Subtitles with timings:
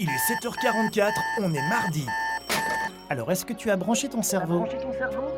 [0.00, 2.04] Il est 7h44, on est mardi.
[3.10, 4.66] Alors, est-ce que tu as branché ton cerveau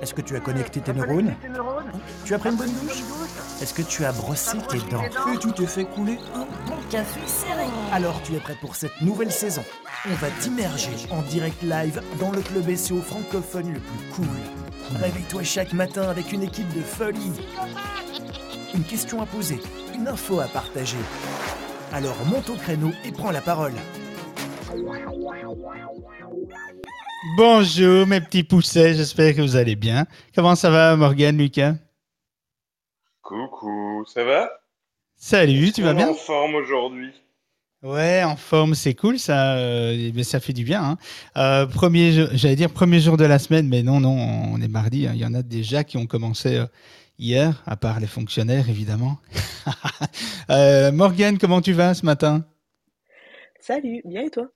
[0.00, 1.34] Est-ce que tu as connecté tes neurones
[2.24, 3.02] Tu as pris une bonne douche
[3.60, 5.02] Est-ce que tu as brossé tes dents
[5.34, 8.98] Et tu t'es fait couler un bon café serré Alors, tu es prêt pour cette
[9.02, 9.62] nouvelle saison
[10.08, 14.98] On va t'immerger en direct live dans le club SEO francophone le plus cool.
[14.98, 17.32] Réveille-toi chaque matin avec une équipe de folie.
[18.74, 19.60] Une question à poser,
[19.94, 20.96] une info à partager.
[21.92, 23.74] Alors monte au créneau et prends la parole.
[27.36, 30.06] Bonjour mes petits poussets, j'espère que vous allez bien.
[30.34, 31.74] Comment ça va Morgane, Lucas?
[33.22, 34.50] Coucou, ça va?
[35.16, 36.08] Salut, tu vas On est bien?
[36.10, 37.12] en forme aujourd'hui.
[37.82, 40.82] Ouais, en forme, c'est cool, ça, euh, mais ça fait du bien.
[40.82, 40.98] hein.
[41.36, 44.16] Euh, premier, jour- j'allais dire premier jour de la semaine, mais non, non,
[44.52, 45.06] on est mardi.
[45.06, 45.12] hein.
[45.14, 46.66] Il y en a déjà qui ont commencé euh,
[47.18, 49.18] hier, à part les fonctionnaires, évidemment.
[50.50, 52.44] euh, Morgane, comment tu vas ce matin?
[53.60, 54.48] Salut, bien et toi?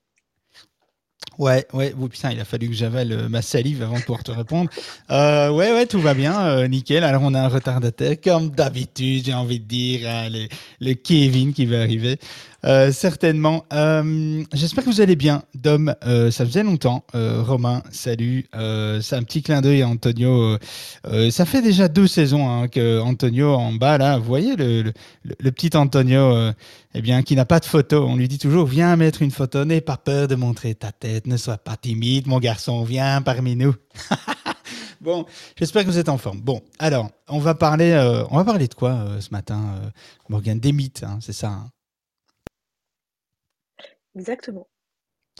[1.41, 4.23] Ouais, ouais, oh, putain, il a fallu que j'avale euh, ma salive avant de pouvoir
[4.23, 4.69] te répondre.
[5.09, 7.03] Euh, ouais, ouais, tout va bien, euh, nickel.
[7.03, 10.47] Alors, on a un retardataire, comme d'habitude, j'ai envie de dire, le,
[10.79, 12.19] le Kevin qui va arriver.
[12.63, 13.65] Euh, certainement.
[13.73, 15.95] Euh, J'espère que vous allez bien, Dom.
[16.05, 17.03] euh, ça faisait longtemps.
[17.13, 18.47] Romain, salut.
[18.53, 20.57] C'est un petit clin d'œil à Antonio.
[21.31, 24.93] ça fait déjà deux saisons hein, que Antonio en bas, là, vous voyez le,
[25.51, 26.51] petit Antonio
[26.93, 28.05] eh bien, qui n'a pas de photo.
[28.07, 31.27] On lui dit toujours, viens mettre une photo, n'aie pas peur de montrer ta tête,
[31.27, 33.75] ne sois pas timide, mon garçon, viens parmi nous.
[35.01, 35.25] bon,
[35.57, 36.41] j'espère que vous êtes en forme.
[36.41, 37.93] Bon, alors, on va parler,
[38.29, 39.89] on va parler de quoi ce matin, euh,
[40.29, 40.59] Morgane?
[40.59, 41.49] Des mythes, hein, c'est ça.
[41.49, 41.69] hein?
[44.15, 44.67] Exactement.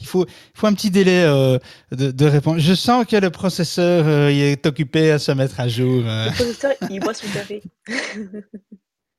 [0.00, 0.26] il faut,
[0.62, 1.58] un petit délai euh,
[1.92, 2.58] de, de réponse.
[2.60, 6.02] Je sens que le processeur euh, il est occupé à se mettre à jour.
[6.06, 6.26] euh.
[6.26, 7.62] Le professeur, il boit son café.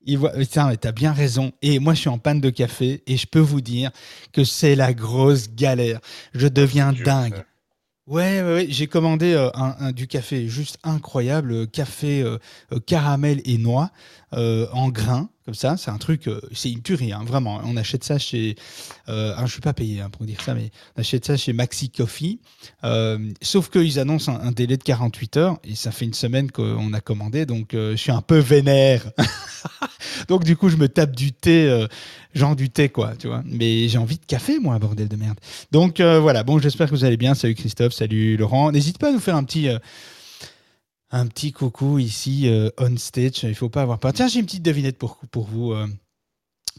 [0.06, 1.52] Il voit, putain, mais t'as bien raison.
[1.62, 3.90] Et moi, je suis en panne de café et je peux vous dire
[4.34, 5.98] que c'est la grosse galère.
[6.34, 7.36] Je deviens Dieu, dingue.
[7.36, 7.44] ça.
[8.06, 12.36] Ouais, ouais, ouais, j'ai commandé euh, un, un- du café juste incroyable, euh, café euh,
[12.86, 13.92] caramel et noix
[14.34, 15.76] euh, en grains, comme ça.
[15.76, 17.60] C'est un truc, euh, c'est une tuerie, hein, vraiment.
[17.64, 18.56] On achète ça chez,
[19.08, 21.52] euh, ah, je suis pas payé hein, pour dire ça, mais on achète ça chez
[21.52, 22.40] Maxi Coffee.
[22.82, 26.50] Euh, sauf qu'ils annoncent un, un délai de 48 heures et ça fait une semaine
[26.50, 29.04] qu'on a commandé, donc je suis un peu vénère.
[30.28, 31.86] donc du coup, je me tape du thé,
[32.34, 33.42] genre du thé quoi, tu vois.
[33.44, 35.38] Mais j'ai envie de café, moi, bordel de merde.
[35.72, 37.34] Donc voilà, bon, j'espère que vous allez bien.
[37.34, 38.72] Salut Christophe, salut Laurent.
[38.72, 39.68] N'hésite pas à nous faire un petit,
[41.10, 43.42] un petit coucou ici euh, on stage.
[43.44, 44.12] Il faut pas avoir peur.
[44.12, 45.72] Tiens, j'ai une petite devinette pour, pour vous.
[45.72, 45.86] euh.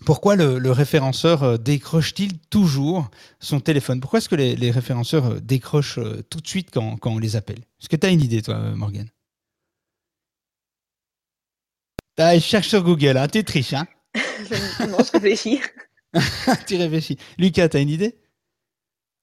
[0.06, 3.10] Pourquoi le, le référenceur euh, décroche-t-il toujours
[3.40, 4.02] son téléphone?
[4.02, 6.00] Pourquoi est-ce que les, les référenceurs décrochent
[6.30, 7.60] tout de suite quand, quand on les appelle?
[7.82, 9.10] Est-ce que tu as une idée, toi, Morgane?
[12.18, 13.28] Ah, je cherche sur Google, hein.
[13.28, 13.88] tu triches, hein
[14.90, 15.60] non, je réfléchis.
[16.68, 17.18] tu réfléchis.
[17.38, 18.16] Lucas, tu as une idée?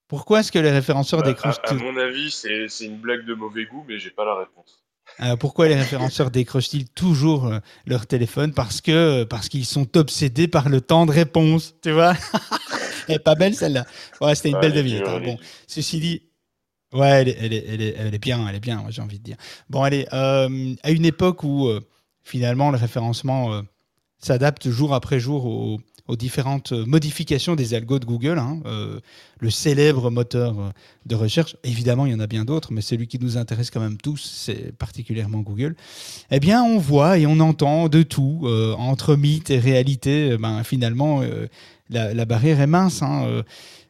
[0.09, 2.99] Pourquoi est-ce que les référenceurs Bah, décrochent à, à tout- mon avis, c'est c'est une
[3.01, 4.82] blague de mauvais goût, mais j'ai pas la réponse.
[5.21, 8.53] Euh, pourquoi les référenceurs décrochent-ils toujours euh, leur téléphone?
[8.55, 12.15] Parce que parce qu'ils sont obsédés par le temps de réponse, tu vois?
[13.09, 13.87] Elle est pas belle celle-là.
[14.21, 15.09] Ouais, c'était une Ouais, belle devinette.
[15.09, 15.21] hein.
[15.21, 16.23] Bon, ceci dit,
[16.95, 19.03] ouais, elle est, elle est, elle est, elle est bien, elle est bien, moi, j'ai
[19.03, 19.37] envie de dire.
[19.71, 21.81] Bon, allez, euh, à une époque où euh,
[22.23, 23.63] finalement le référencement euh,
[24.19, 29.01] s'adapte jour après jour aux, aux différentes modifications des algos de Google, hein, euh,
[29.41, 30.73] le célèbre moteur
[31.07, 33.81] de recherche, évidemment il y en a bien d'autres, mais celui qui nous intéresse quand
[33.81, 35.75] même tous, c'est particulièrement Google,
[36.31, 40.39] eh bien on voit et on entend de tout, euh, entre mythe et réalité, euh,
[40.39, 41.47] ben, finalement euh,
[41.91, 43.03] la, barrière est mince.
[43.03, 43.43] hein,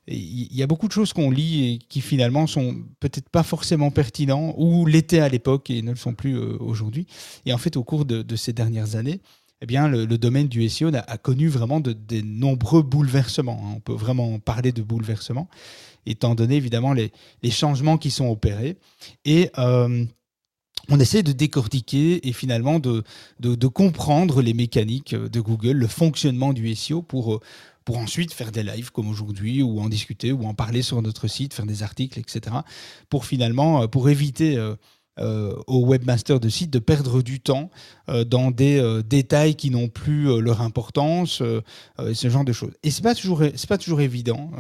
[0.09, 3.91] Il y a beaucoup de choses qu'on lit et qui finalement sont peut-être pas forcément
[3.93, 7.06] pertinents ou l'étaient à l'époque et ne le sont plus aujourd'hui.
[7.47, 9.21] Et en fait, au cours de ces dernières années,
[9.62, 13.62] eh bien, le, domaine du SEO a, connu vraiment de, nombreux bouleversements.
[13.65, 13.75] hein.
[13.77, 15.49] On peut vraiment parler de bouleversements,
[16.05, 17.12] étant donné évidemment les,
[17.49, 18.77] changements qui sont opérés.
[19.25, 20.05] Et euh,
[20.89, 23.05] on essaie de décortiquer et finalement de,
[23.69, 27.41] comprendre les mécaniques de Google, le fonctionnement du SEO pour, euh,
[27.84, 31.28] pour ensuite faire des lives comme aujourd'hui ou en discuter ou en parler sur notre
[31.28, 32.57] site, faire des articles, etc.
[33.09, 34.59] Pour finalement, euh, pour éviter
[35.18, 37.70] euh, aux webmasters de site de perdre du temps
[38.09, 41.42] euh, dans des euh, détails qui n'ont plus euh, leur importance,
[41.98, 42.72] ce genre de choses.
[42.82, 44.50] Et toujours, c'est pas toujours évident.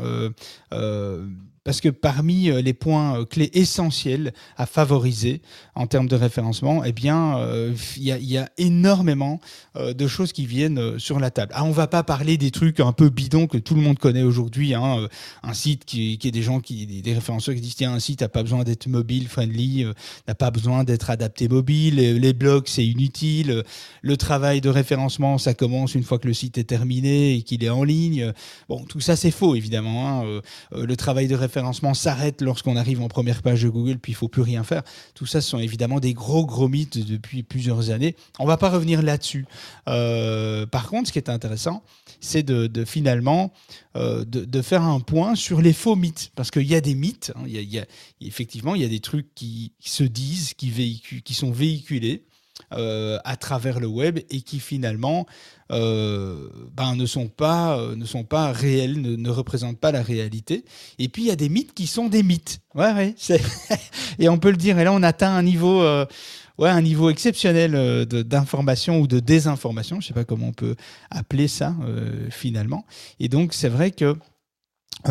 [1.64, 5.42] Parce que parmi euh, les points euh, clés essentiels à favoriser
[5.76, 9.40] en termes de référencement, eh bien, euh, il y, a énormément
[9.76, 11.52] de choses qui viennent sur la table.
[11.54, 14.22] Ah, on va pas parler des trucs un peu bidons que tout le monde connaît
[14.22, 14.74] aujourd'hui.
[14.74, 15.08] Hein,
[15.42, 18.20] un site qui, qui est des gens qui, des référenceurs qui disent tiens, un site
[18.20, 19.86] n'a pas besoin d'être mobile friendly,
[20.28, 21.96] n'a pas besoin d'être adapté mobile.
[21.96, 23.62] Les blogs, c'est inutile.
[24.02, 27.64] Le travail de référencement, ça commence une fois que le site est terminé et qu'il
[27.64, 28.32] est en ligne.
[28.68, 30.22] Bon, tout ça, c'est faux évidemment.
[30.22, 30.40] Hein.
[30.72, 31.51] Le travail de référencement
[31.94, 34.82] s'arrête lorsqu'on arrive en première page de Google, puis il faut plus rien faire.
[35.14, 38.16] Tout ça, ce sont évidemment des gros, gros mythes depuis plusieurs années.
[38.38, 39.46] On va pas revenir là-dessus.
[39.88, 41.82] Euh, par contre, ce qui est intéressant,
[42.20, 43.52] c'est de, finalement
[43.96, 46.30] euh, de, faire un point sur les faux mythes.
[46.34, 47.42] Parce qu'il y a des mythes, hein.
[47.46, 47.84] y a,
[48.20, 52.24] effectivement, il y a des trucs qui, se disent, qui sont véhiculés.
[52.74, 55.26] Euh, à travers le web et qui finalement
[55.72, 60.64] euh, ben, ne, sont pas, euh, ne sont pas réels, ne, représentent pas la réalité.
[60.98, 62.60] Et puis il y a des mythes qui sont des mythes.
[62.74, 63.14] Ouais, ouais,
[64.18, 64.78] et on peut le dire.
[64.78, 70.00] Et là, on atteint un niveau, ouais, un niveau exceptionnel d'information ou de désinformation.
[70.00, 70.76] Je ne sais pas comment on peut
[71.10, 71.74] appeler ça
[72.30, 72.86] finalement.
[73.20, 74.16] Et donc c'est vrai que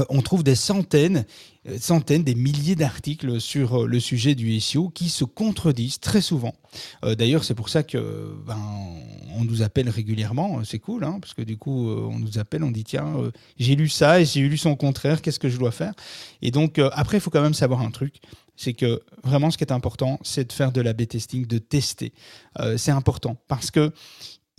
[0.09, 1.25] on trouve des centaines
[1.69, 6.21] euh, centaines, des milliers d'articles sur euh, le sujet du SEO qui se contredisent très
[6.21, 6.55] souvent.
[7.05, 8.57] Euh, d'ailleurs, c'est pour ça que ben,
[9.38, 10.63] on nous appelle régulièrement.
[10.63, 13.13] C'est cool, hein, parce que du coup, on nous appelle, on dit tiens,
[13.59, 15.21] j'ai lu ça et j'ai lu son contraire.
[15.21, 15.93] Qu'est-ce que je dois faire?
[16.41, 18.15] Et donc, après, il faut quand même savoir un truc.
[18.55, 22.11] C'est que vraiment, ce qui est important, c'est de faire de la B-testing, de tester.
[22.77, 23.91] c'est important parce que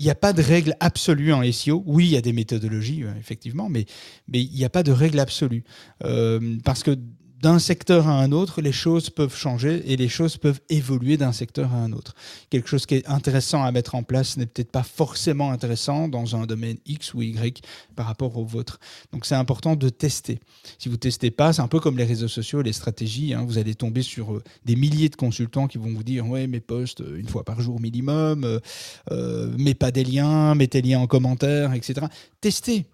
[0.03, 1.85] il n'y a pas de règle absolue en SEO.
[1.87, 3.87] Oui, il y a des méthodologies, euh, effectivement, mais,
[4.33, 5.63] il n'y a pas de règle absolue.
[6.03, 6.99] Euh, parce que
[7.43, 11.33] d'un secteur à un autre, les choses peuvent changer et les choses peuvent évoluer d'un
[11.33, 12.15] secteur à un autre.
[12.51, 16.37] Quelque chose qui est intéressant à mettre en place n'est peut-être pas forcément intéressant dans
[16.37, 17.63] un domaine X ou Y
[17.97, 18.79] par rapport au vôtre.
[19.13, 20.39] Donc c'est important de tester.
[20.79, 23.35] Si vous testez pas, c'est un peu comme les réseaux sociaux, les stratégies.
[23.35, 23.45] Hein.
[23.45, 26.61] vous allez tomber sur euh, des milliers de consultants qui vont vous dire ouais mes
[26.61, 28.61] posts euh, une fois par jour minimum, euh,
[29.11, 32.07] euh, mets pas des liens, mets tes liens en commentaire, etc.
[32.41, 32.87] Testez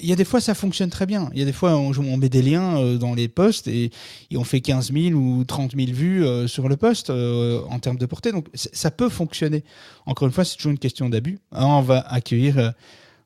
[0.00, 1.30] il y a des fois, ça fonctionne très bien.
[1.32, 3.90] Il y a des fois, on, on met des liens euh, dans les posts et,
[4.34, 7.96] on fait 15 000 ou 30 000 vues euh, sur le post euh, en termes
[7.96, 8.32] de portée.
[8.32, 9.64] Donc, ça peut fonctionner.
[10.06, 11.38] Encore une fois, c'est toujours une question d'abus.
[11.52, 12.74] on va accueillir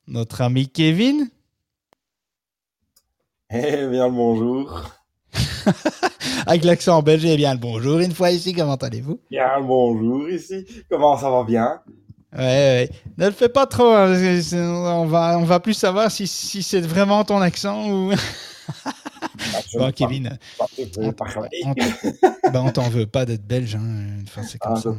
[0.06, 1.28] notre ami Kevin.
[3.50, 4.82] Eh bien, le bonjour.
[6.46, 7.98] Avec l'accent belge, eh bien, le bonjour.
[7.98, 9.20] Une fois ici, comment allez-vous?
[9.30, 10.66] Bien, le bonjour ici.
[10.88, 11.80] Comment ça va bien?
[12.34, 12.90] Ouais, ouais.
[13.18, 13.92] Ne le fais pas trop.
[13.92, 14.14] Hein,
[14.54, 18.12] on, va, on va plus savoir si, si c'est vraiment ton accent ou.
[19.74, 20.38] bon, Kevin.
[20.96, 21.14] on,
[22.54, 23.74] on t'en veut pas d'être belge.
[23.74, 24.90] Hein, c'est comme ah, ça.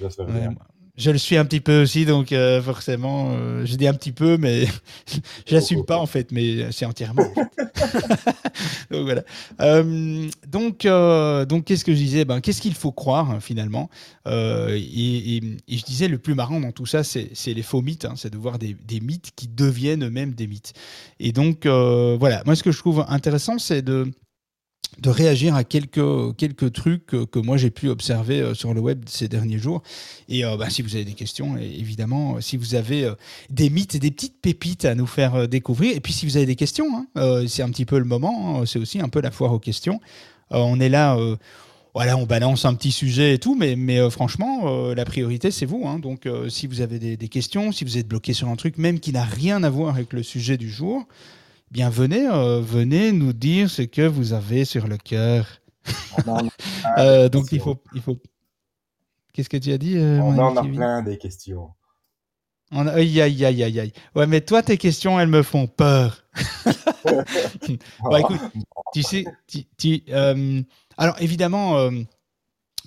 [0.00, 0.54] J'espère bien.
[0.98, 4.10] Je le suis un petit peu aussi, donc euh, forcément, euh, je dis un petit
[4.10, 4.64] peu, mais
[5.46, 7.32] j'assume pas en fait, mais c'est entièrement.
[8.90, 9.22] donc voilà.
[9.60, 10.88] Euh, donc,
[11.48, 12.24] donc qu'est-ce que je disais?
[12.24, 13.88] Ben, Qu'est-ce qu'il faut croire hein, finalement?
[14.26, 18.30] Et, je disais, le plus marrant dans tout ça, c'est les faux mythes, hein, c'est
[18.30, 20.72] de voir des, des, mythes qui deviennent eux-mêmes des mythes.
[21.20, 24.10] Et donc, voilà, moi ce que je trouve intéressant, c'est de
[25.00, 29.04] de réagir à quelques, quelques trucs que, moi j'ai pu observer euh, sur le web
[29.06, 29.82] ces derniers jours.
[30.28, 33.14] Et euh, bah, si vous avez des questions, évidemment, si vous avez euh,
[33.50, 36.46] des mythes et des petites pépites à nous faire découvrir, et puis si vous avez
[36.46, 39.30] des questions, hein, c'est un petit peu le moment, hein, c'est aussi un peu la
[39.30, 40.00] foire aux questions.
[40.50, 41.16] on est là
[41.94, 45.84] voilà, on balance un petit sujet et tout, mais, mais franchement, la priorité, c'est vous.
[45.88, 45.98] Hein.
[45.98, 49.00] Donc, si vous avez des, des, questions, si vous êtes bloqué sur un truc, même
[49.00, 51.08] qui n'a rien à voir avec le sujet du jour,
[51.70, 55.46] bien venez, euh, venez nous dire ce que vous avez sur le cœur.
[56.96, 58.16] Euh, donc il faut, il faut.
[59.32, 61.70] Qu'est-ce que tu as dit euh, On en a plein des questions.
[62.70, 63.92] On Aïe, aïe, aïe, aïe, aïe.
[64.14, 66.24] Ouais, mais toi, tes questions, elles me font peur.
[67.04, 68.40] bah, écoute,
[68.92, 69.24] tu sais,
[69.76, 70.04] tu,
[70.96, 71.90] alors évidemment,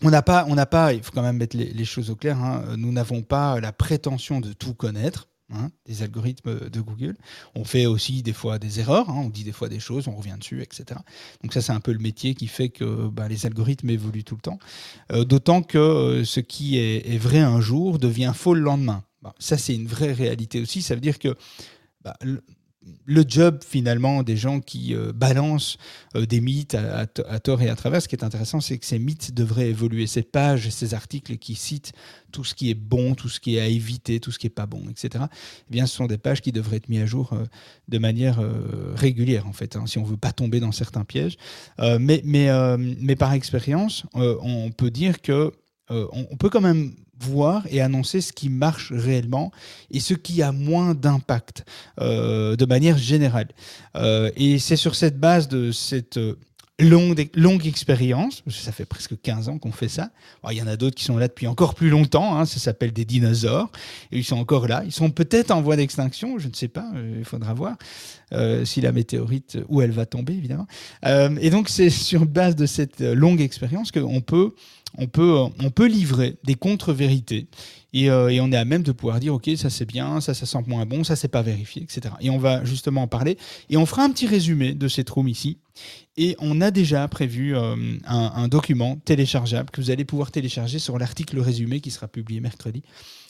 [0.03, 2.38] on n'a pas, on n'a pas, il faut quand même mettre les, choses au clair.
[2.41, 5.27] Hein, nous n'avons pas la prétention de tout connaître.
[5.53, 7.17] Hein, des algorithmes de Google.
[7.55, 10.15] On fait aussi des fois des erreurs, hein, on dit des fois des choses, on
[10.15, 11.00] revient dessus, etc.
[11.43, 14.36] Donc ça, c'est un peu le métier qui fait que bah, les algorithmes évoluent tout
[14.36, 14.60] le temps.
[15.12, 19.03] Euh, d'autant que euh, ce qui est, vrai un jour devient faux le lendemain.
[19.39, 20.81] Ça, c'est une vraie réalité aussi.
[20.81, 21.36] Ça veut dire que
[22.01, 22.15] bah,
[23.06, 25.78] le job finalement des gens qui euh, balancent
[26.16, 29.00] euh, des mythes à, tort et à travers, ce qui est intéressant, c'est que ces
[29.00, 30.08] mythes devraient évoluer.
[30.08, 31.94] Ces pages, ces articles qui citent
[32.32, 34.52] tout ce qui est bon, tout ce qui est à éviter, tout ce qui est
[34.52, 35.26] pas bon, etc.
[35.70, 37.46] Eh bien, ce sont des pages qui devraient être mises à jour euh,
[37.88, 38.42] de manière
[38.96, 41.38] régulière, en fait, hein, si on veut pas tomber dans certains pièges.
[41.78, 45.52] mais, mais, mais par expérience, on peut dire que
[45.91, 49.51] on peut quand même voir et annoncer ce qui marche réellement
[49.91, 51.65] et ce qui a moins d'impact
[52.00, 53.50] euh, de manière générale.
[53.95, 56.38] Euh, et c'est sur cette base de cette euh,
[56.81, 58.43] longue, longue expérience.
[58.50, 60.10] Ça fait presque 15 ans qu'on fait ça.
[60.50, 62.38] il y en a d'autres qui sont là depuis encore plus longtemps.
[62.38, 62.45] Hein.
[62.45, 63.71] ça s'appelle des dinosaures.
[64.12, 64.83] Et ils sont encore là.
[64.86, 66.39] Ils sont peut-être en voie d'extinction.
[66.39, 66.89] Je ne sais pas.
[66.95, 67.77] Euh, il faudra voir
[68.33, 70.67] euh, si la météorite, où elle va tomber, évidemment.
[71.05, 74.53] Euh, et donc, c'est sur base de cette longue expérience qu'on peut,
[74.98, 77.48] on peut, on peut livrer des contre-vérités.
[77.93, 80.45] Et, et, on est à même de pouvoir dire, OK, ça c'est bien, ça, ça
[80.45, 82.15] sent moins bon, ça c'est pas vérifié, etc.
[82.21, 83.38] Et on va justement en parler.
[83.69, 85.57] Et on fera un petit résumé de cette room ici.
[86.17, 90.98] Et on a déjà prévu euh, un, document téléchargeable que vous allez pouvoir télécharger sur
[90.98, 92.83] l'article résumé qui sera publié mercredi.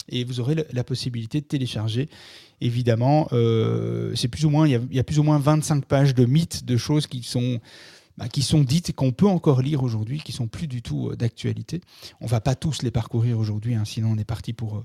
[0.08, 2.08] Et vous aurez la possibilité de télécharger.
[2.60, 6.24] Évidemment, euh, c'est plus ou moins, il y, a, plus ou moins 25 pages de
[6.24, 7.60] mythes, de choses qui sont
[8.22, 11.10] bah, qui sont dites et qu'on peut encore lire aujourd'hui, qui sont plus du tout
[11.10, 11.80] euh, d'actualité.
[12.20, 14.84] On va pas tous les parcourir aujourd'hui, hein, sinon on est parti pour,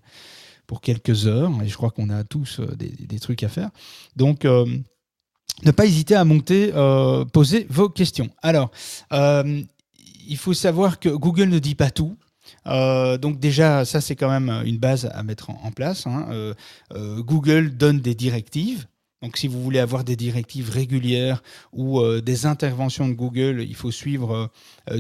[0.66, 3.70] pour quelques heures, et je crois qu'on a tous des, des, trucs à faire.
[4.16, 4.46] Donc,
[5.64, 8.30] ne pas hésiter à monter, euh, poser vos questions.
[8.42, 8.72] Alors,
[9.14, 9.62] euh,
[10.28, 12.18] il faut savoir que Google ne dit pas tout.
[12.66, 16.06] Euh, donc déjà, ça c'est quand même une base à mettre en, place.
[16.08, 16.54] Hein.
[16.94, 18.88] Google donne des directives.
[19.22, 21.42] Donc si vous voulez avoir des directives régulières
[21.74, 24.52] ou des interventions de Google, il faut suivre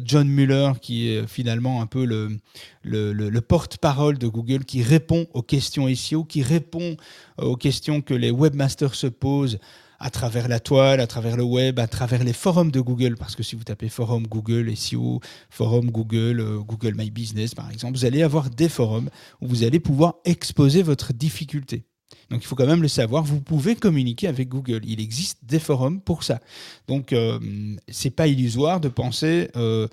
[0.03, 2.37] John Mueller, qui est finalement un peu le,
[2.81, 6.97] le, le porte-parole de Google, qui répond aux questions SEO, qui répond
[7.39, 9.59] aux questions que les webmasters se posent
[9.99, 13.35] à travers la toile, à travers le web, à travers les forums de Google, parce
[13.35, 15.19] que si vous tapez forum Google SEO,
[15.49, 19.09] forum Google, euh, Google My Business par exemple, vous allez avoir des forums
[19.41, 21.85] où vous allez pouvoir exposer votre difficulté.
[22.29, 24.81] Donc il faut quand même le savoir, vous pouvez communiquer avec Google.
[24.83, 26.39] Il existe des forums pour ça.
[26.87, 27.39] Donc euh,
[27.87, 29.87] c'est pas illusoire de penser, euh,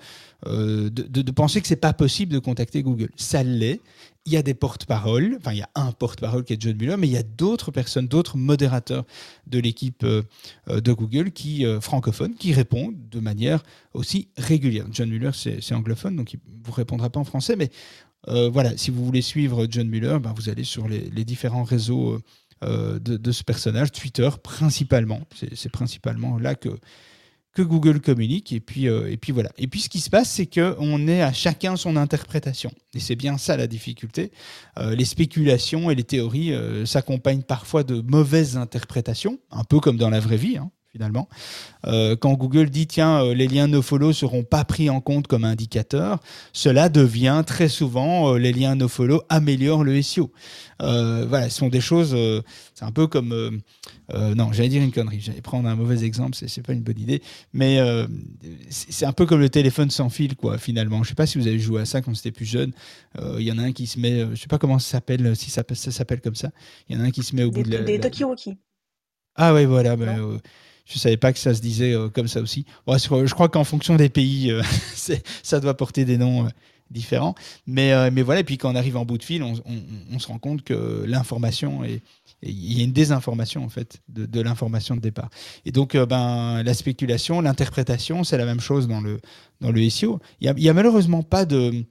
[0.47, 3.09] euh, de, que c'est pas possible de contacter Google.
[3.15, 3.79] Ça l'est
[4.25, 6.97] il y a des porte-paroles, enfin il y a un porte-parole qui est John Mueller,
[6.97, 9.05] mais il y a d'autres personnes, d'autres modérateurs
[9.45, 10.23] de l'équipe euh,
[10.67, 13.61] euh, de Google qui francophones qui répondent de manière
[13.93, 14.85] aussi régulière.
[14.91, 17.69] John Mueller c'est anglophone, donc il ne vous répondra pas en français, mais
[18.27, 22.19] voilà, si vous voulez suivre John Mueller, ben, vous allez sur les, différents réseaux
[22.61, 25.21] de, de, ce personnage, Twitter principalement,
[25.53, 26.69] c'est principalement là que
[27.55, 28.51] que Google communique.
[28.53, 29.49] Et puis, euh, et puis voilà.
[29.57, 32.71] Et puis ce qui se passe, c'est qu'on est à chacun son interprétation.
[32.93, 34.31] Et c'est bien ça la difficulté.
[34.77, 39.97] Euh, les spéculations et les théories euh, s'accompagnent parfois de mauvaises interprétations, un peu comme
[39.97, 40.57] dans la vraie vie.
[40.57, 41.27] Hein finalement.
[41.87, 45.43] Euh, quand Google dit tiens, euh, les liens nofollow seront pas pris en compte comme
[45.43, 46.19] indicateur,
[46.53, 50.31] cela devient très souvent euh, les liens nofollow améliorent le SEO.
[50.79, 52.15] voilà, ce sont des choses.
[52.73, 53.61] c'est un peu comme
[54.13, 55.19] non, j'allais dire une connerie.
[55.19, 57.21] J'allais prendre un mauvais exemple, c'est, pas une bonne idée,
[57.53, 57.79] mais
[58.69, 60.57] c'est un peu comme le téléphone sans fil, quoi.
[60.57, 62.71] Finalement, je sais pas si vous avez joué à ça quand c'était plus jeune.
[63.37, 65.49] Il y en a un qui se met, je sais pas comment ça s'appelle, si
[65.49, 66.51] ça, s'appelle comme ça.
[66.87, 67.83] Il y en a un qui se met au bout de la.
[67.83, 68.57] Des Tokiwoki.
[69.35, 69.97] Ah ouais, voilà.
[69.97, 70.15] Bah,
[70.85, 72.65] je savais pas que ça se disait euh, comme ça aussi.
[72.87, 74.61] je crois qu'en fonction des pays, euh,
[75.43, 76.49] ça doit porter des noms euh,
[76.91, 77.33] différents.
[77.65, 80.63] Mais, voilà, et puis quand on arrive en bout de fil, on, se rend compte
[80.63, 82.01] que l'information est.
[82.43, 85.29] Il y a une désinformation en fait de, l'information de départ.
[85.65, 89.19] Et donc, ben, la spéculation, l'interprétation, c'est la même chose dans le,
[89.61, 90.19] dans le SEO.
[90.41, 91.85] Il n'y a, a, malheureusement pas de,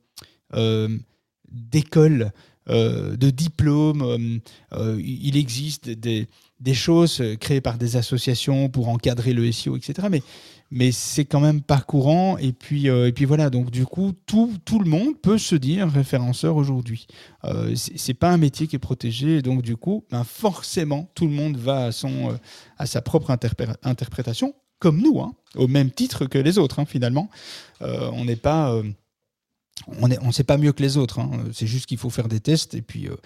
[1.50, 2.30] d'école,
[2.68, 4.40] de diplôme.
[4.72, 6.26] il existe des,
[6.74, 10.08] choses euh, créées par des associations pour encadrer le SEO, etc.
[10.70, 12.36] Mais, c'est quand même pas courant.
[12.38, 15.88] Et puis, euh, et puis voilà, donc du coup, tout, le monde peut se dire
[15.88, 17.06] référenceur aujourd'hui.
[17.44, 19.42] Euh, c'est pas un métier qui est protégé.
[19.42, 22.36] Donc du coup, ben forcément, tout le monde va euh,
[22.78, 27.28] à sa propre interprétation, comme nous, hein, au même titre que les autres, hein, finalement.
[27.80, 28.82] on n'est pas
[29.86, 31.18] on ne on sait pas mieux que les autres.
[31.18, 31.30] Hein.
[31.52, 33.16] C'est juste qu'il faut faire des tests et puis, euh,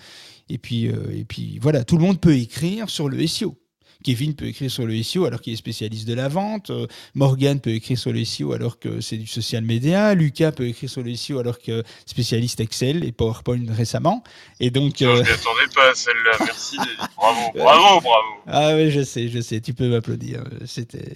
[0.49, 3.57] et, puis, euh, et puis voilà, tout le monde peut écrire sur le SEO.
[4.05, 6.71] Kevin peut écrire sur le SEO alors qu'il est spécialiste de la vente.
[6.71, 10.15] Euh, Morgan peut écrire sur le SEO alors que c'est du social media.
[10.15, 14.23] Lucas peut écrire sur le SEO alors que spécialiste Excel et PowerPoint récemment.
[14.61, 14.95] Et donc.
[14.99, 16.37] Je ne m'attendais pas à celle-là.
[16.41, 16.77] Merci.
[17.17, 18.29] bravo, bravo, bravo.
[18.47, 19.61] Ah oui, je sais, je sais.
[19.61, 20.45] Tu peux m'applaudir.
[20.65, 21.13] C'était.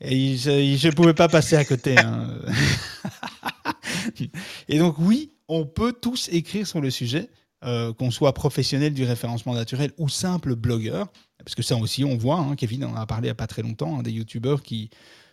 [0.00, 1.98] Et je ne pouvais pas passer à côté.
[1.98, 2.28] Hein.
[4.68, 7.28] Et donc oui, on peut tous écrire sur le sujet,
[7.64, 12.16] euh, qu'on soit professionnel du référencement naturel ou simple blogueur, parce que ça aussi on
[12.16, 14.62] voit, hein, Kevin en a parlé il n'y a pas très longtemps, hein, des youtubeurs
[14.62, 14.90] qui,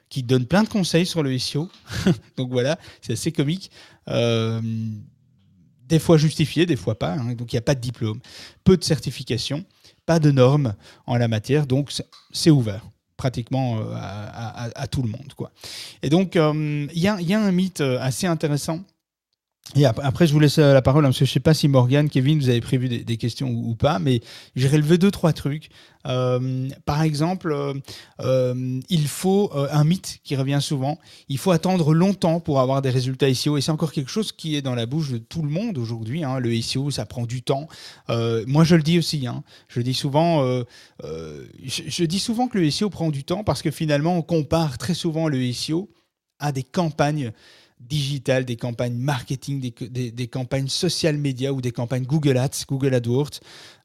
[0.09, 1.69] qui donnent plein de conseils sur le SEO.
[2.37, 3.71] donc voilà, c'est assez comique.
[4.07, 4.61] Euh,
[5.85, 7.13] des fois justifié, des fois pas.
[7.13, 7.33] Hein.
[7.33, 8.21] donc il n'y a pas de diplôme,
[8.63, 9.65] peu de certification,
[10.05, 11.91] pas de normes en la matière, donc
[12.31, 12.89] c'est ouvert
[13.21, 13.93] pratiquement euh,
[14.75, 15.33] à, tout le monde.
[15.35, 15.51] Quoi.
[16.01, 18.79] Et donc, il y, a, un mythe assez intéressant
[20.03, 22.09] Après, je vous laisse la parole, hein, parce que je ne sais pas si Morgane,
[22.09, 24.21] Kevin, vous avez prévu des, questions ou, pas, mais
[24.55, 25.69] j'ai relevé deux, trois trucs.
[26.07, 27.73] Euh, par exemple, euh,
[28.19, 30.99] euh, il faut un mythe qui revient souvent.
[31.29, 34.55] Il faut attendre longtemps pour avoir des résultats SEO, et c'est encore quelque chose qui
[34.55, 36.23] est dans la bouche de tout le monde aujourd'hui.
[36.23, 36.39] Hein.
[36.39, 37.67] Le SEO, ça prend du temps.
[38.09, 39.25] moi, je le dis aussi.
[39.27, 39.43] Hein.
[39.69, 40.63] Je dis souvent,
[41.01, 44.93] je, dis souvent que le SEO prend du temps parce que finalement, on compare très
[44.93, 45.89] souvent le SEO
[46.39, 47.31] à des campagnes
[47.87, 53.39] digital, des campagnes marketing, des, campagnes social media ou des campagnes Google Ads, Google AdWords.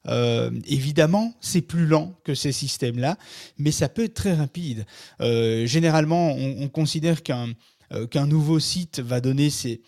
[0.07, 3.17] Euh, évidemment, c'est plus lent que ces systèmes-là,
[3.57, 4.85] mais ça peut être très rapide.
[5.21, 7.49] Euh, généralement, on, considère qu'un
[7.93, 9.81] euh, qu'un nouveau site va donner ses,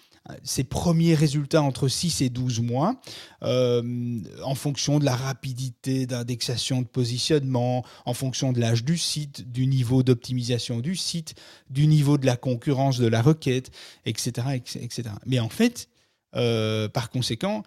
[0.44, 3.00] ses premiers résultats entre 6 et 12 mois,
[3.44, 9.52] euh, en fonction de la rapidité d'indexation de positionnement, en fonction de l'âge du site,
[9.52, 11.36] du niveau d'optimisation du site,
[11.70, 13.72] du niveau de la concurrence de la requête,
[14.06, 14.48] etc.
[14.56, 15.10] etc.
[15.26, 15.90] Mais en fait,
[16.36, 17.64] euh, par conséquent,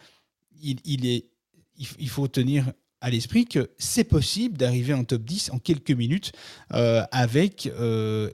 [0.62, 5.90] il, il, faut tenir à l'esprit que c'est possible d'arriver en top 10 en quelques
[5.90, 6.32] minutes
[6.73, 7.68] euh, avec,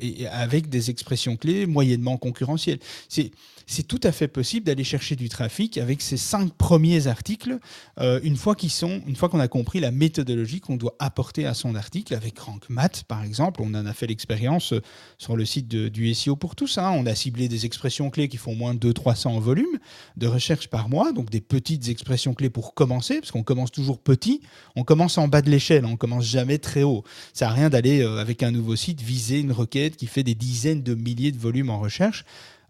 [0.00, 2.78] et avec des expressions clés moyennement concurrentielles.
[3.08, 3.32] C'est
[3.70, 7.58] c'est tout à fait possible d'aller chercher du trafic avec ces cinq premiers articles
[8.00, 11.44] euh, une fois qu'ils sont, une fois qu'on a compris la méthodologie qu'on doit apporter
[11.44, 13.60] à son article avec Rank Math par exemple.
[13.62, 14.80] On en a fait l'expérience euh,
[15.18, 16.78] sur le site du SEO pour tous.
[16.78, 16.90] Hein.
[16.96, 19.78] On a ciblé des expressions clés qui font moins de 200-300 en volume
[20.16, 23.98] de recherche par mois, donc des petites expressions clés pour commencer, parce qu'on commence toujours
[23.98, 24.40] petit.
[24.76, 27.04] On commence en bas de l'échelle, on commence jamais très haut.
[27.32, 30.34] Ça n'a rien d'aller euh, avec un nouveau site viser une requête qui fait des
[30.34, 32.24] dizaines de milliers de volumes en recherche.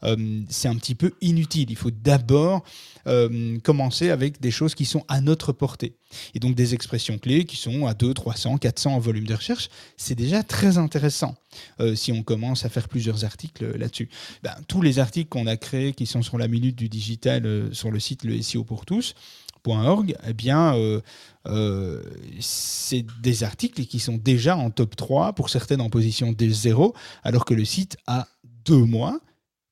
[0.04, 1.70] Euh, c'est un petit peu inutile.
[1.70, 2.62] Il faut d'abord
[3.08, 5.96] euh, commencer avec des choses qui sont à notre portée.
[6.34, 9.68] Et donc des expressions clés qui sont à 2, 300, 400 en volume de recherche,
[9.96, 11.34] c'est déjà très intéressant
[11.94, 14.08] si on commence à faire plusieurs articles là-dessus.
[14.42, 17.90] Ben, tous les articles qu'on a créés qui sont sur la minute du digital sur
[17.90, 19.14] le site le SEO pour tous,
[19.68, 20.74] .org, eh bien,
[22.40, 26.94] c'est des articles qui sont déjà en top 3, pour certaines en position des 0,
[27.22, 28.28] alors que le site a
[28.64, 29.20] deux mois.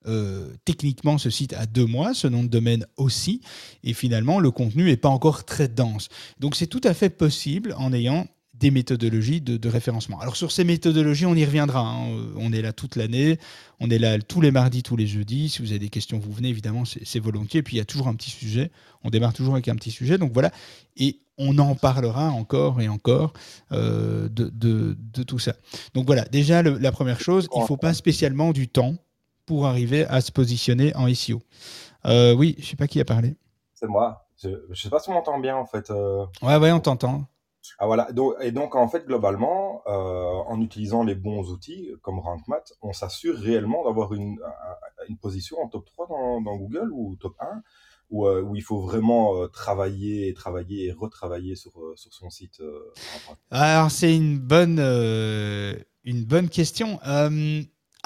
[0.08, 3.40] Euh, techniquement ce site a deux mois, ce nom de domaine aussi,
[3.82, 6.08] et finalement le contenu n'est pas encore très dense.
[6.38, 10.20] Donc c'est tout à fait possible en ayant des méthodologies de, référencement.
[10.20, 11.80] Alors sur ces méthodologies, on y reviendra.
[11.80, 12.08] Hein.
[12.36, 13.38] On est là toute l'année,
[13.80, 15.48] on est là tous les mardis, tous les jeudis.
[15.48, 17.60] Si vous avez des questions, vous venez, évidemment, c'est volontiers.
[17.60, 18.70] Et puis il y a toujours un petit sujet.
[19.04, 20.18] On démarre toujours avec un petit sujet.
[20.18, 20.50] Donc voilà.
[20.96, 23.32] Et on en parlera encore et encore
[23.72, 25.54] euh, de, de, tout ça.
[25.94, 28.94] Donc voilà, déjà la première chose, il ne faut pas spécialement du temps
[29.44, 31.40] pour arriver à se positionner en SEO.
[32.06, 33.36] Euh, oui, je ne sais pas qui a parlé.
[33.74, 34.26] C'est moi.
[34.42, 35.90] Je ne sais pas si on m'entend bien en fait.
[35.90, 36.26] Euh.
[36.42, 37.26] Ouais, ouais, on t'entend.
[37.78, 38.08] Ah voilà.
[38.40, 43.36] et donc en fait globalement, euh, en utilisant les bons outils comme RankMath, on s'assure
[43.36, 44.38] réellement d'avoir une,
[45.08, 47.62] une, position en top 3 dans, Google ou top 1
[48.10, 52.62] où, où, il faut vraiment travailler, travailler et retravailler sur, sur son site.
[53.50, 57.00] Alors c'est une bonne, une bonne question.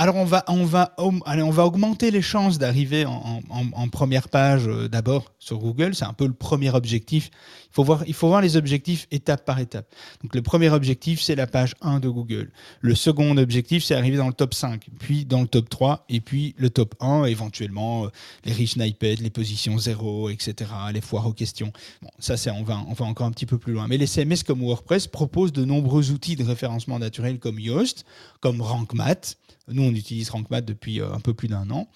[0.01, 4.89] Alors on va, on va, on va augmenter les chances d'arriver en, première page euh,
[4.89, 5.95] d'abord sur Google.
[5.95, 7.31] C'est un peu le premier objectif.
[7.71, 9.87] Il faut, voir, les objectifs étape par étape.
[10.23, 12.51] Donc le premier objectif, c'est la page 1 de Google.
[12.81, 16.21] Le second objectif, c'est arriver dans le top 5, puis dans le top 3, et
[16.21, 18.09] puis le top 1, éventuellement euh,
[18.45, 21.73] les riches snippets, les positions 0, etc., les foires aux questions.
[22.03, 23.87] Bon, ça, c'est, on, va, on va encore un petit peu plus loin.
[23.87, 28.05] Mais les CMS comme WordPress proposent de nombreux outils de référencement naturel comme Yoast,
[28.41, 29.37] comme RankMath,
[29.73, 31.89] nous, on utilise RankMath depuis euh, un peu plus d'un an.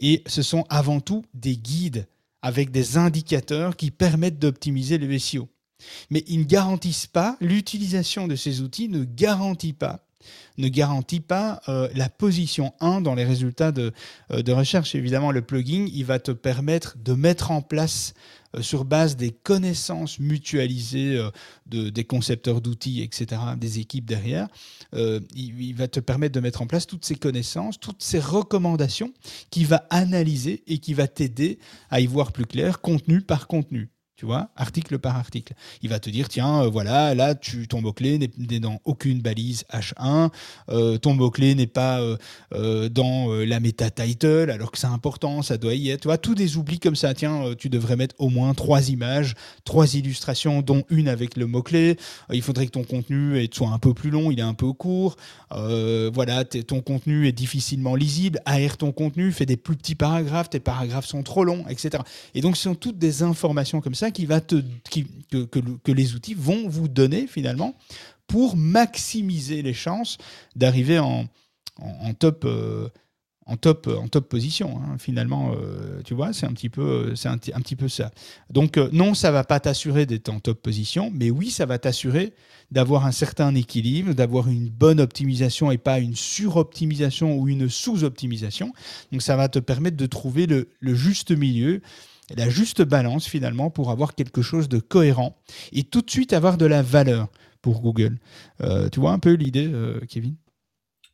[0.00, 2.06] Et ce sont avant tout des guides
[2.42, 5.48] avec des indicateurs qui permettent d'optimiser le SEO.
[6.10, 10.00] Mais ils ne garantissent pas, l'utilisation de ces outils ne garantit pas
[11.68, 13.92] euh, la position 1 dans les résultats de,
[14.30, 14.94] euh, recherche.
[14.94, 18.14] Évidemment, le plugin, il va te permettre de mettre en place
[18.60, 21.30] sur base des connaissances mutualisées euh,
[21.66, 24.48] de, des concepteurs d'outils, etc., des équipes derrière,
[24.94, 29.12] euh, il, va te permettre de mettre en place toutes ces connaissances, toutes ces recommandations
[29.50, 31.58] qui va analyser et qui va t'aider
[31.90, 35.54] à y voir plus clair, contenu par contenu tu vois, article par article.
[35.82, 39.64] Il va te dire, tiens, euh, voilà, là, tu, ton mot-clé n'est dans aucune balise
[39.72, 40.30] H1,
[40.68, 42.00] euh, ton mot-clé n'est pas
[42.52, 46.02] euh, dans la méta title, alors que c'est important, ça doit y être.
[46.02, 49.34] Tu vois, tous des oublis comme ça, tiens, tu devrais mettre au moins trois images,
[49.64, 51.96] trois illustrations, dont une avec le mot-clé.
[52.32, 55.16] il faudrait que ton contenu soit un peu plus long, il est un peu court.
[55.50, 58.40] voilà, ton contenu est difficilement lisible.
[58.44, 62.02] Aère ton contenu, fais des plus petits paragraphes, tes paragraphes sont trop longs, etc.
[62.34, 64.56] Et donc, ce sont toutes des informations comme ça qui va te,
[65.30, 67.74] que, les outils vont vous donner finalement
[68.26, 70.18] pour maximiser les chances
[70.56, 71.28] d'arriver en,
[72.18, 72.88] top, euh,
[73.46, 74.78] en top, en top position.
[74.78, 74.96] hein.
[74.98, 78.10] Finalement, euh, tu vois, c'est un petit peu, euh, un, ti- un petit peu ça.
[78.50, 82.32] Donc non, ça va pas t'assurer d'être en top position, mais oui, ça va t'assurer
[82.70, 88.72] d'avoir un certain équilibre, d'avoir une bonne optimisation et pas une suroptimisation ou une sous-optimisation.
[89.10, 91.82] Donc ça va te permettre de trouver le juste milieu,
[92.36, 95.36] la juste balance finalement pour avoir quelque chose de cohérent
[95.72, 97.28] et tout de suite avoir de la valeur
[97.62, 98.18] pour Google.
[98.60, 100.36] Euh, tu vois un peu l'idée, euh, Kevin?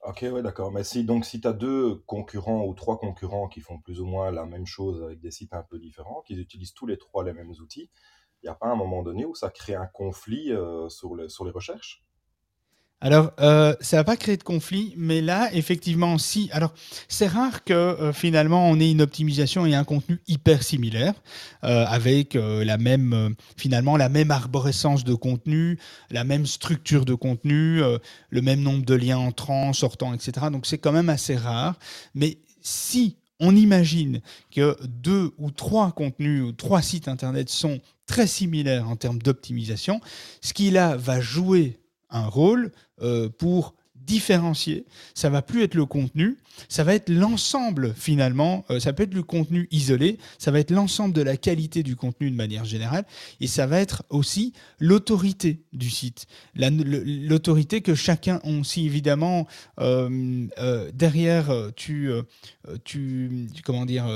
[0.05, 0.73] Ok, ouais, d'accord.
[0.73, 4.07] Mais si, donc, si tu as deux concurrents ou trois concurrents qui font plus ou
[4.07, 7.25] moins la même chose avec des sites un peu différents, qu'ils utilisent tous les trois
[7.25, 7.91] les mêmes outils,
[8.43, 11.29] il n'y a pas un moment donné où ça crée un conflit euh, sur, le-
[11.29, 12.05] sur les recherches?
[13.01, 16.49] Alors, euh, ça va pas créer de conflit, mais là, effectivement, si.
[16.53, 16.75] Alors,
[17.07, 21.15] c'est rare que euh, finalement on ait une optimisation et un contenu hyper similaire,
[21.63, 25.79] euh, avec euh, la même, finalement, la même arborescence de contenu,
[26.11, 27.81] la même structure de contenu,
[28.31, 30.47] le même nombre de liens entrants, sortants, etc.
[30.51, 31.79] Donc, c'est quand même assez rare.
[32.15, 38.27] Mais si on imagine que deux ou trois contenus ou trois sites internet sont très
[38.27, 40.01] similaires en termes d'optimisation,
[40.41, 41.79] ce qui là va jouer
[42.11, 43.75] un rôle euh, pour
[44.09, 44.87] différencier.
[45.15, 48.65] Ça va plus être le contenu, ça va être l'ensemble finalement.
[48.71, 51.95] euh, ça peut être le contenu isolé, ça va être l'ensemble de la qualité du
[51.95, 53.05] contenu de manière générale,
[53.41, 58.65] et ça va être aussi l'autorité du site, l'autorité que chacun ont.
[58.65, 59.47] Si évidemment
[59.79, 62.11] euh, euh, derrière tu,
[62.85, 64.07] tu, comment dire,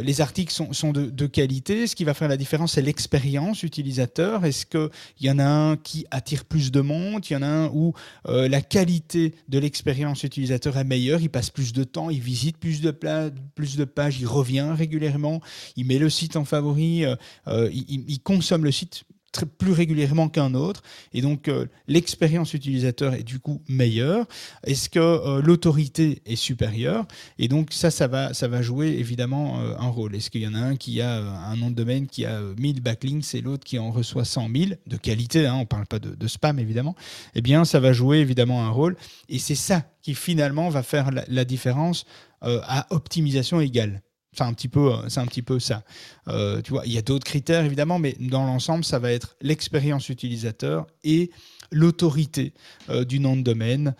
[0.00, 3.62] les articles sont, sont de, de qualité, ce qui va faire la différence, c'est l'expérience
[3.62, 4.44] utilisateur.
[4.44, 7.42] Est-ce que il y en a un qui attire plus de monde, il y en
[7.42, 7.92] a un où
[8.24, 12.80] la qualité de l'expérience utilisateur est meilleure, il passe plus de temps, il visite plus
[12.80, 15.40] de, pages, il revient régulièrement,
[15.76, 17.16] il met le site en favori, euh,
[17.48, 19.04] euh, il consomme le site
[19.42, 24.26] plus régulièrement qu'un autre, et donc euh, l'expérience utilisateur est du coup meilleure.
[24.64, 27.06] Est-ce que euh, l'autorité est supérieure?
[27.38, 30.14] Et donc ça, ça va, jouer évidemment euh, un rôle.
[30.14, 32.54] Est-ce qu'il y en a un qui a un nom de domaine qui a euh,
[32.58, 35.86] 1000 backlinks et l'autre qui en reçoit 100 000 de qualité hein, On ne parle
[35.86, 36.94] pas de, spam évidemment.
[37.34, 38.96] Eh bien, ça va jouer évidemment un rôle.
[39.28, 42.04] Et c'est ça qui finalement va faire la, différence
[42.42, 44.02] à optimisation égale.
[44.34, 45.84] C'est un petit peu, euh, c'est un petit peu ça.
[46.28, 49.36] Euh, tu vois, il y a d'autres critères évidemment, mais dans l'ensemble, ça va être
[49.40, 51.30] l'expérience utilisateur et
[51.70, 52.52] l'autorité
[52.88, 53.94] euh, du nom de domaine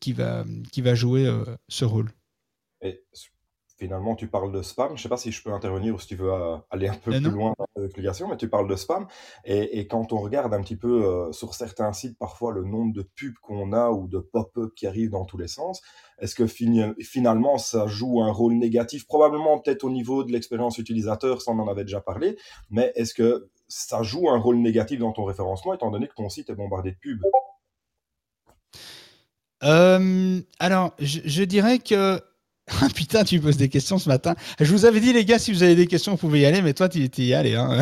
[0.00, 1.32] qui va qui va jouer
[1.68, 2.10] ce rôle.
[2.82, 3.02] Et
[3.76, 4.88] finalement, tu parles de spam.
[4.88, 6.94] Je ne sais pas si je peux intervenir ou si tu veux euh, aller un
[6.94, 7.30] peu Euh, plus non.
[7.30, 9.06] loin dans l'explication, mais tu parles de spam.
[9.44, 12.92] Et, et quand on regarde un petit peu euh, sur certains sites, parfois le nombre
[12.92, 15.82] de pubs qu'on a ou de pop-up qui arrivent dans tous les sens,
[16.18, 19.06] est-ce que fini- finalement ça joue un rôle négatif?
[19.06, 22.36] Probablement peut-être au niveau de l'expérience utilisateur, ça on en avait déjà parlé,
[22.70, 26.28] mais est-ce que ça joue un rôle négatif dans ton référencement étant donné que ton
[26.28, 27.22] site est bombardé de pubs?
[29.62, 32.20] Euh, alors, je, je dirais que.
[32.68, 34.34] Ah, putain, tu me poses des questions ce matin.
[34.60, 36.62] Je vous avais dit, les gars, si vous avez des questions, vous pouvez y aller,
[36.62, 37.54] mais toi, tu y allé.
[37.54, 37.78] Hein.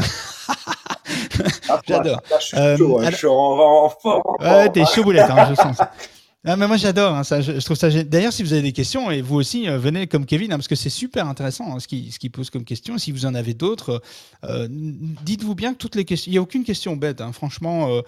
[1.69, 2.21] Ah, J'adore.
[2.39, 4.23] je suis Euh, hein, alors- je suis en, en forme.
[4.41, 5.91] Ouais, t'es chaud boulette, hein, je sens ça.
[6.47, 9.11] Non, mais moi j'adore, hein, ça, je, trouve ça D'ailleurs, si vous avez des questions,
[9.11, 11.89] et vous aussi, euh, venez comme Kevin, hein, parce que c'est super intéressant hein, ce
[11.89, 12.99] qu'il pose comme question.
[12.99, 14.03] Si vous en avez d'autres,
[14.45, 17.23] euh, n- dites-vous bien que toutes les questions, il n'y a aucune question bête.
[17.33, 18.03] Franchement, euh,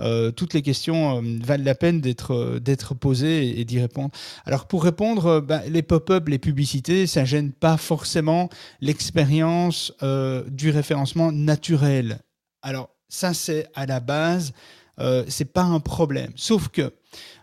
[0.00, 4.10] euh, toutes les questions euh, valent la peine d'être euh, posées et, d'y répondre.
[4.46, 8.48] Alors pour répondre, euh, bah, les pop-up, les publicités, ça gêne pas forcément
[8.80, 12.20] l'expérience euh, du référencement naturel.
[12.62, 14.54] Alors ça, c'est à la base,
[14.98, 16.32] euh, c'est pas un problème.
[16.36, 16.90] Sauf que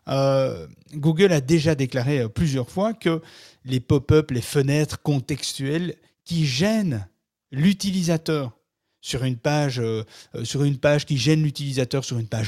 [0.07, 3.21] euh, Google a déjà déclaré euh, plusieurs fois que
[3.65, 7.07] les pop-up, les fenêtres contextuelles qui gênent
[7.51, 8.57] l'utilisateur
[9.01, 9.81] sur une page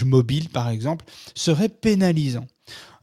[0.03, 2.47] mobile par exemple, seraient pénalisants.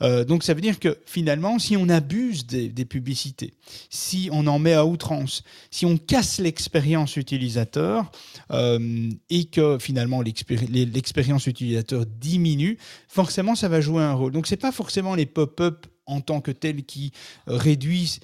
[0.02, 3.54] Euh, donc ça veut dire que finalement, si on abuse des, publicités,
[3.90, 8.10] si on en met à outrance, si on casse l'expérience utilisateur
[8.50, 12.78] euh, et que finalement l'expérience utilisateur diminue,
[13.08, 14.32] forcément ça va jouer un rôle.
[14.32, 17.12] Donc c'est pas forcément les pop-up en tant que tels qui
[17.48, 18.20] euh, réduisent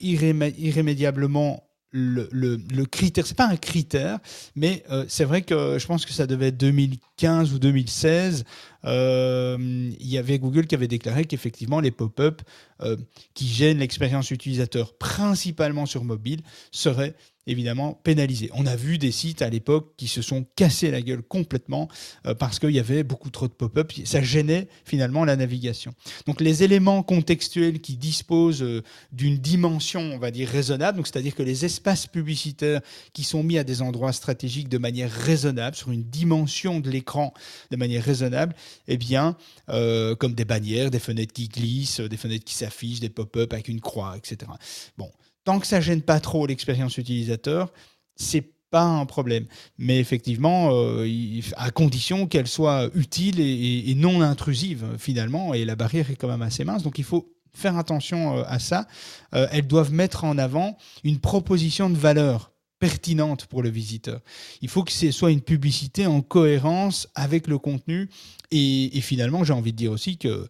[0.00, 1.64] irrémé- irrémédiablement
[1.96, 4.18] le, le, le critère, c'est pas un critère,
[4.56, 8.44] mais c'est vrai que je pense que ça devait être 2015 ou 2016.
[8.86, 9.56] Euh,
[9.98, 12.42] il y avait Google qui avait déclaré qu'effectivement les pop-up
[12.82, 12.96] euh,
[13.34, 17.14] qui gênent l'expérience utilisateur, principalement sur mobile, seraient
[17.46, 18.50] évidemment pénalisés.
[18.54, 21.88] On a vu des sites à l'époque qui se sont cassés la gueule complètement
[22.26, 23.92] euh, parce qu'il y avait beaucoup trop de pop-up.
[24.04, 25.92] Ça gênait finalement la navigation.
[26.26, 31.66] Donc les éléments contextuels qui disposent d'une dimension, on va dire, raisonnable, c'est-à-dire que les
[31.66, 32.80] espaces publicitaires
[33.12, 37.34] qui sont mis à des endroits stratégiques de manière raisonnable, sur une dimension de l'écran
[37.70, 38.54] de manière raisonnable,
[38.88, 39.36] eh bien,
[39.68, 43.68] euh, comme des bannières, des fenêtres qui glissent, des fenêtres qui s'affichent, des pop-up avec
[43.68, 44.50] une croix, etc.
[44.96, 45.10] Bon,
[45.44, 47.72] tant que ça gêne pas trop l'expérience utilisateur,
[48.16, 49.46] c'est pas un problème.
[49.78, 51.08] Mais effectivement, euh,
[51.56, 56.42] à condition qu'elle soit utile et, non intrusive finalement, et la barrière est quand même
[56.42, 58.86] assez mince, donc il faut faire attention euh, à ça.
[59.32, 64.20] elles doivent mettre en avant une proposition de valeur pertinente pour le visiteur.
[64.60, 68.08] Il faut que ce soit une publicité en cohérence avec le contenu.
[68.50, 70.48] Et, finalement, j'ai envie de dire aussi que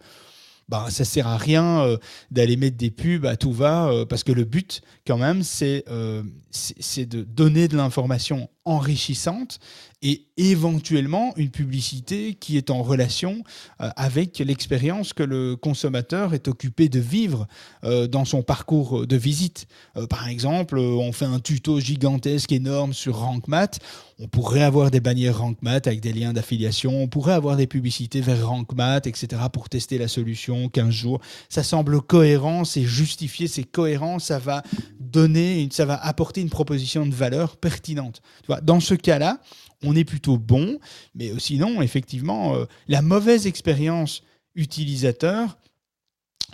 [0.68, 1.98] bah, ça sert à rien euh,
[2.30, 5.84] d'aller mettre des pubs à tout va, euh, parce que le but, quand même, c'est
[5.88, 9.58] euh, c'est de donner de l'information enrichissante
[10.04, 13.42] et éventuellement une publicité qui est en relation
[13.80, 17.46] euh, avec l'expérience que le consommateur est occupé de vivre
[17.84, 19.66] euh, dans son parcours de visite.
[19.96, 23.80] Euh, par exemple, on fait un tuto gigantesque, énorme sur RankMath.
[24.20, 27.02] On pourrait avoir des bannières RankMath avec des liens d'affiliation.
[27.02, 29.42] On pourrait avoir des publicités vers RankMath, etc.
[29.52, 31.20] pour tester la solution 15 jours.
[31.48, 34.18] Ça semble cohérent, c'est justifié, c'est cohérent.
[34.18, 34.62] Ça va
[35.00, 38.20] donner, ça va apporter une proposition de valeur pertinente.
[38.62, 39.40] Dans ce cas-là,
[39.84, 40.78] on est plutôt bon,
[41.14, 44.22] mais sinon, effectivement, euh, la mauvaise expérience
[44.54, 45.58] utilisateur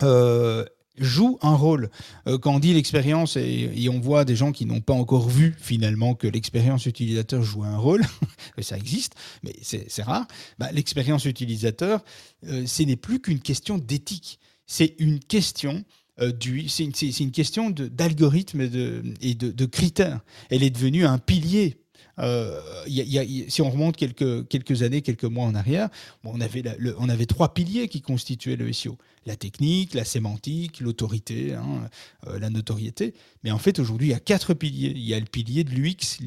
[0.03, 0.65] euh,
[0.97, 1.91] joue un rôle.
[2.27, 5.55] Euh, quand on dit l'expérience, et, on voit des gens qui n'ont pas encore vu
[5.59, 8.03] finalement que l'expérience utilisateur joue un rôle,
[8.61, 10.27] ça existe, mais c'est rare,
[10.59, 12.05] bah, l'expérience utilisateur,
[12.43, 15.85] ce n'est plus qu'une question d'éthique, c'est une question
[16.69, 16.85] c'est
[17.21, 20.21] une, question d'algorithme et de, de, critères.
[20.51, 21.81] Elle est devenue un pilier
[22.21, 22.61] euh,
[23.49, 25.89] si on remonte quelques, années, quelques mois en arrière,
[26.25, 26.63] on, avait
[26.99, 28.99] on avait trois piliers qui constituaient le SEO.
[29.27, 31.89] La technique, la sémantique, l'autorité, hein,
[32.27, 33.15] euh, la notoriété.
[33.45, 34.93] Mais en fait, aujourd'hui, il y a quatre piliers.
[34.95, 36.19] Il y a le pilier de l'UX,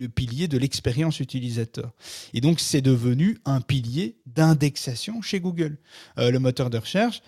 [0.00, 1.92] le pilier de l'expérience utilisateur.
[2.34, 5.78] Et donc, c'est devenu un pilier d'indexation chez Google.
[6.18, 7.20] Euh, le moteur de recherche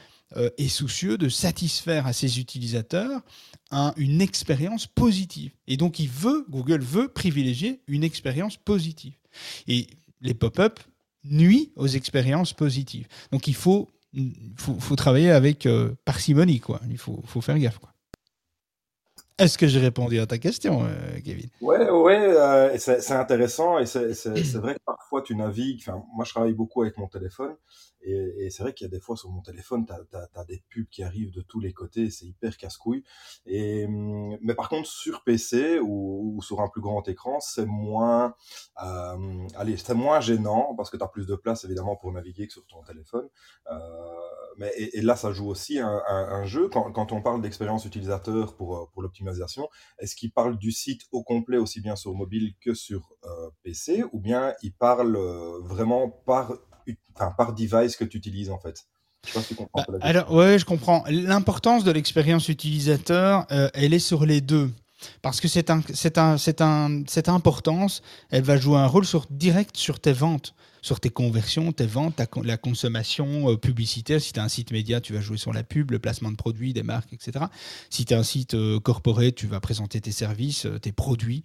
[0.58, 3.22] est soucieux de satisfaire à ses utilisateurs
[3.96, 5.52] une expérience positive.
[5.66, 9.14] Et donc, il veut, Google veut privilégier une expérience positive.
[9.66, 9.86] Et
[10.20, 10.80] les pop-up
[11.24, 13.06] nuisent aux expériences positives.
[13.30, 13.88] Donc, il faut,
[14.56, 16.80] faut, travailler avec euh, parcimonie, quoi.
[16.88, 17.92] Il faut, faut faire gaffe, quoi.
[19.38, 21.48] Est-ce que j'ai répondu à ta question, euh, Kevin?
[21.60, 25.86] Ouais, ouais, euh, c'est intéressant et c'est vrai que parfois tu navigues.
[26.16, 27.54] Moi, je travaille beaucoup avec mon téléphone
[28.02, 30.88] et, c'est vrai qu'il y a des fois sur mon téléphone, tu as, des pubs
[30.88, 33.04] qui arrivent de tous les côtés, c'est hyper casse-couille.
[33.46, 38.34] Hum, mais par contre, sur PC ou, sur un plus grand écran, c'est moins,
[38.82, 39.16] euh,
[39.94, 42.82] moins gênant parce que tu as plus de place évidemment pour naviguer que sur ton
[42.82, 43.28] téléphone.
[43.70, 43.76] Euh,
[44.56, 46.68] mais et, là, ça joue aussi un, jeu.
[46.68, 51.22] Quand, on parle d'expérience utilisateur pour, euh, pour l'optimisation, est-ce qu'il parle du site au
[51.22, 53.12] complet aussi bien sur mobile que sur
[53.62, 55.16] PC, ou bien il parle
[55.62, 56.52] vraiment par
[57.36, 58.86] par device que tu utilises en fait.
[59.26, 59.84] Je sais pas si tu comprends.
[59.88, 61.04] Bah, alors ouais, je comprends.
[61.08, 64.70] L'importance de l'expérience utilisateur, euh, elle est sur les deux.
[65.22, 65.80] Parce que c'est un,
[66.16, 71.00] un, un, cette importance, elle va jouer un rôle sur, direct sur tes ventes sur
[71.00, 74.20] tes conversions, tes ventes, la consommation euh, publicitaire.
[74.20, 76.36] Si tu as un site média, tu vas jouer sur la pub, le placement de
[76.36, 77.46] produits, des marques, etc.
[77.90, 81.42] Si tu as un site euh, corporé, tu vas présenter tes services, euh, tes produits.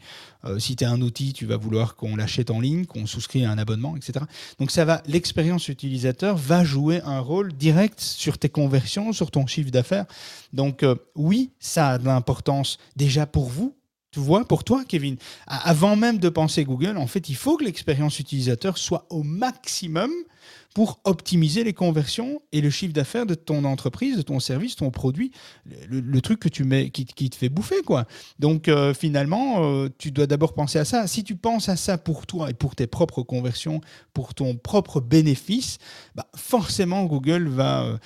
[0.60, 3.52] si tu as un outil, tu vas vouloir qu'on l'achète en ligne, qu'on souscrit à
[3.52, 4.26] un abonnement, etc.
[4.60, 9.48] Donc ça va, l'expérience utilisateur va jouer un rôle direct sur tes conversions, sur ton
[9.48, 10.06] chiffre d'affaires.
[10.52, 13.76] Donc oui, ça a de l'importance déjà pour vous,
[14.14, 17.64] tu vois, pour toi, Kevin, avant même de penser Google, en fait, il faut que
[17.64, 20.12] l'expérience utilisateur soit au maximum
[20.76, 24.92] pour optimiser les conversions et le chiffre d'affaires de ton entreprise, de ton service, ton
[24.92, 25.32] produit,
[25.90, 28.06] le, truc que tu mets, qui, te fait bouffer, quoi.
[28.38, 31.08] Donc, euh, finalement, euh, tu dois d'abord penser à ça.
[31.08, 33.82] Si tu penses à ça pour toi et pour tes propres conversions,
[34.14, 35.80] pour ton propre bénéfice,
[36.14, 37.98] bah, forcément, Google va,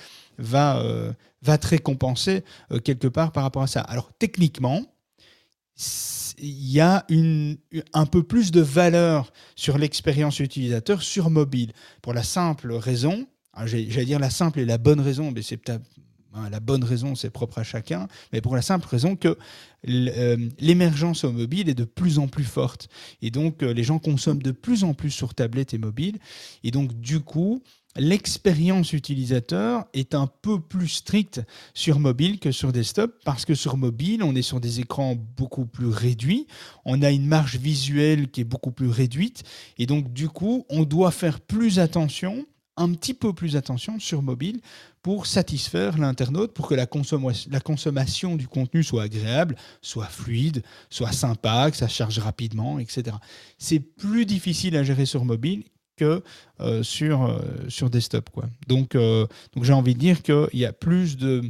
[0.48, 2.44] euh, te récompenser
[2.82, 3.80] quelque part par rapport à ça.
[3.82, 4.82] Alors, techniquement,
[6.38, 7.58] il y a une,
[7.92, 11.72] un peu plus de valeur sur l'expérience utilisateur sur mobile.
[12.02, 15.56] Pour la simple raison, ah, j'allais dire la simple et la bonne raison, mais c'est
[16.38, 19.36] hein, la bonne raison, c'est propre à chacun, mais pour la simple raison que
[19.88, 22.88] euh, l'émergence au mobile est de plus en plus forte.
[23.22, 26.18] Et donc, euh, les gens consomment de plus en plus sur tablette et mobile.
[26.64, 27.62] Et donc, du coup,
[27.96, 31.42] l'expérience utilisateur est un peu plus stricte
[31.74, 35.66] sur mobile que sur desktop parce que sur mobile, on est sur des écrans beaucoup
[35.66, 36.46] plus réduits,
[36.84, 39.42] on a une marge visuelle qui est beaucoup plus réduite
[39.78, 42.46] et donc du coup, on doit faire plus attention
[42.76, 44.60] un petit peu plus attention sur mobile
[45.08, 46.86] pour satisfaire l'internaute, pour que la,
[47.50, 53.16] la, consommation du contenu soit agréable, soit fluide, soit sympa, que ça charge rapidement, etc.
[53.56, 55.64] C'est plus difficile à gérer sur mobile
[55.96, 56.22] que
[56.60, 57.40] euh, sur, euh,
[57.70, 58.28] sur desktop.
[58.28, 58.50] Quoi.
[58.66, 61.40] Donc, euh, donc j'ai envie de dire qu'il y a plus de.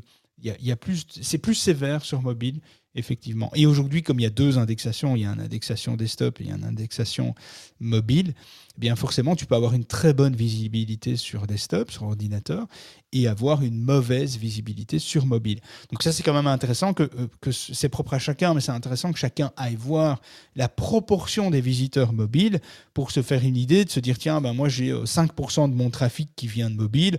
[0.40, 2.60] Y a, il y a plus, c'est plus sévère sur mobile,
[2.94, 3.50] effectivement.
[3.54, 6.44] Et aujourd'hui, comme il y a deux indexations, il y a une indexation desktop et
[6.44, 7.34] il y a une indexation
[7.80, 8.34] mobile,
[8.76, 12.66] eh bien forcément, tu peux avoir une très bonne visibilité sur desktop, sur ordinateur,
[13.12, 15.60] et avoir une mauvaise visibilité sur mobile.
[15.90, 19.12] Donc ça, c'est quand même intéressant que, euh, c'est propre à chacun, mais c'est intéressant
[19.12, 20.20] que chacun aille voir
[20.56, 22.60] la proportion des visiteurs mobiles
[22.94, 25.74] pour se faire une idée, de se dire, tiens, ben moi j'ai euh, 5% de
[25.74, 27.18] mon trafic qui vient de mobile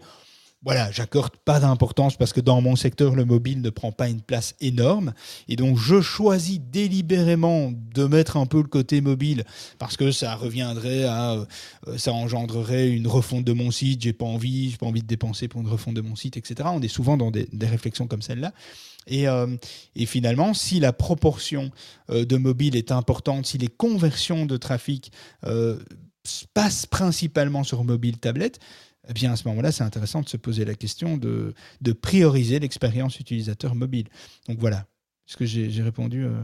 [0.62, 4.22] voilà, j'accorde pas d'importance parce que dans mon secteur, le mobile ne prend pas une
[4.22, 5.14] place énorme.
[5.48, 9.46] Et donc, je choisis délibérément de mettre un peu le côté mobile
[9.78, 11.46] parce que ça reviendrait à.
[11.88, 14.02] euh, ça engendrerait une refonte de mon site.
[14.02, 16.70] J'ai pas envie, j'ai pas envie de dépenser pour une refonte de mon site, etc.
[16.74, 18.52] On est souvent dans des, réflexions comme celle-là.
[19.08, 19.48] Et, euh,
[19.96, 21.72] et finalement, si la proportion
[22.10, 25.12] euh, de mobile est importante, si les conversions de trafic
[26.54, 28.60] passent principalement sur mobile tablette,
[29.10, 32.60] eh bien à ce moment-là, c'est intéressant de se poser la question de, de prioriser
[32.60, 34.08] l'expérience utilisateur mobile.
[34.48, 34.86] Donc voilà,
[35.28, 36.42] est-ce que j'ai j'ai répondu euh,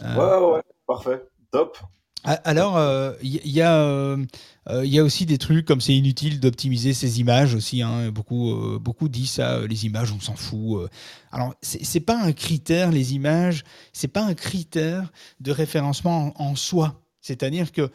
[0.00, 1.22] à- Ouais, ouais, ouais, parfait.
[1.50, 1.78] Top.
[2.24, 2.78] Alors,
[3.20, 4.24] il y, y a, euh,
[4.68, 7.82] euh, y a aussi des trucs comme c'est inutile d'optimiser ses images aussi.
[7.82, 8.10] hein.
[8.12, 10.82] Beaucoup, euh, beaucoup disent ça, euh, les images, on s'en fout.
[10.84, 10.88] euh.
[11.32, 16.50] Alors, c'est c'est pas un critère, les images, c'est pas un critère de référencement en,
[16.50, 17.02] en soi.
[17.20, 17.90] C'est-à-dire que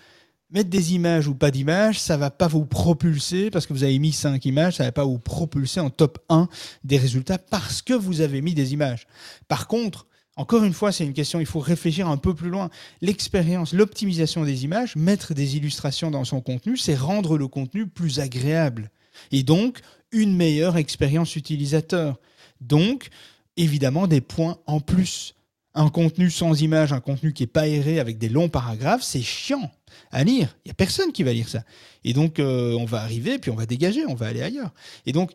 [0.50, 4.00] mettre des images ou pas d'images, ça va pas vous propulser parce que vous avez
[4.00, 6.48] mis cinq images, ça va pas vous propulser en top 1
[6.84, 9.08] des résultats parce que vous avez mis des images.
[9.48, 10.08] Par contre,
[10.38, 12.70] encore une fois, c'est une question, il faut réfléchir un peu plus loin.
[13.02, 18.20] L'expérience, l'optimisation des images, mettre des illustrations dans son contenu, c'est rendre le contenu plus
[18.20, 18.92] agréable.
[19.32, 19.82] Et donc,
[20.12, 22.20] une meilleure expérience utilisateur.
[22.62, 23.10] Donc,
[23.58, 25.34] évidemment, des points en plus.
[25.80, 29.22] Un contenu sans image, un contenu qui est pas aéré avec des longs paragraphes, c'est
[29.22, 29.72] chiant
[30.12, 30.58] à lire.
[30.66, 31.64] Il y a personne qui va lire ça.
[32.04, 34.74] Et donc, euh, on va arriver, puis on va dégager, on va aller ailleurs.
[35.06, 35.34] Et donc,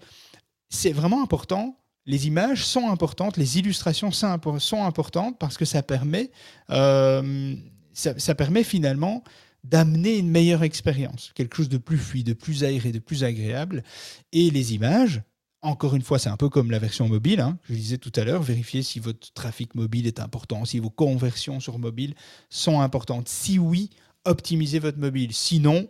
[0.68, 1.78] c'est vraiment important.
[2.06, 6.32] Les images sont importantes, les illustrations sont importantes parce que ça permet,
[6.70, 7.54] euh,
[7.92, 9.22] ça, ça permet finalement
[9.62, 13.84] d'amener une meilleure expérience, quelque chose de plus fluide, de plus aéré, de plus agréable.
[14.32, 15.22] Et les images,
[15.62, 17.40] encore une fois, c'est un peu comme la version mobile.
[17.40, 20.90] hein, je disais tout à l'heure, vérifiez si votre trafic mobile est important, si vos
[20.90, 22.14] conversions sur mobile
[22.50, 23.28] sont importantes.
[23.28, 23.90] Si oui,
[24.24, 25.32] optimisez votre mobile.
[25.32, 25.88] Sinon,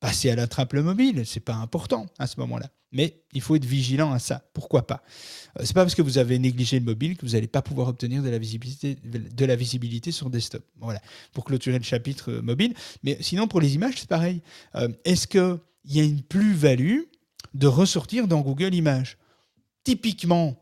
[0.00, 1.24] passez à la trappe le mobile.
[1.26, 2.70] C'est pas important à ce moment-là.
[2.92, 4.42] Mais il faut être vigilant à ça.
[4.54, 5.02] Pourquoi pas?
[5.58, 7.88] Euh, C'est pas parce que vous avez négligé le mobile que vous n'allez pas pouvoir
[7.88, 10.64] obtenir de la visibilité, sur desktop.
[10.80, 12.72] Voilà, pour clôturer le chapitre euh, mobile.
[13.02, 14.42] Mais sinon, pour les images, c'est pareil.
[14.76, 17.00] Euh, Est-ce qu'il y a une plus-value
[17.54, 19.16] de ressortir dans Google Images.
[19.84, 20.60] Typiquement,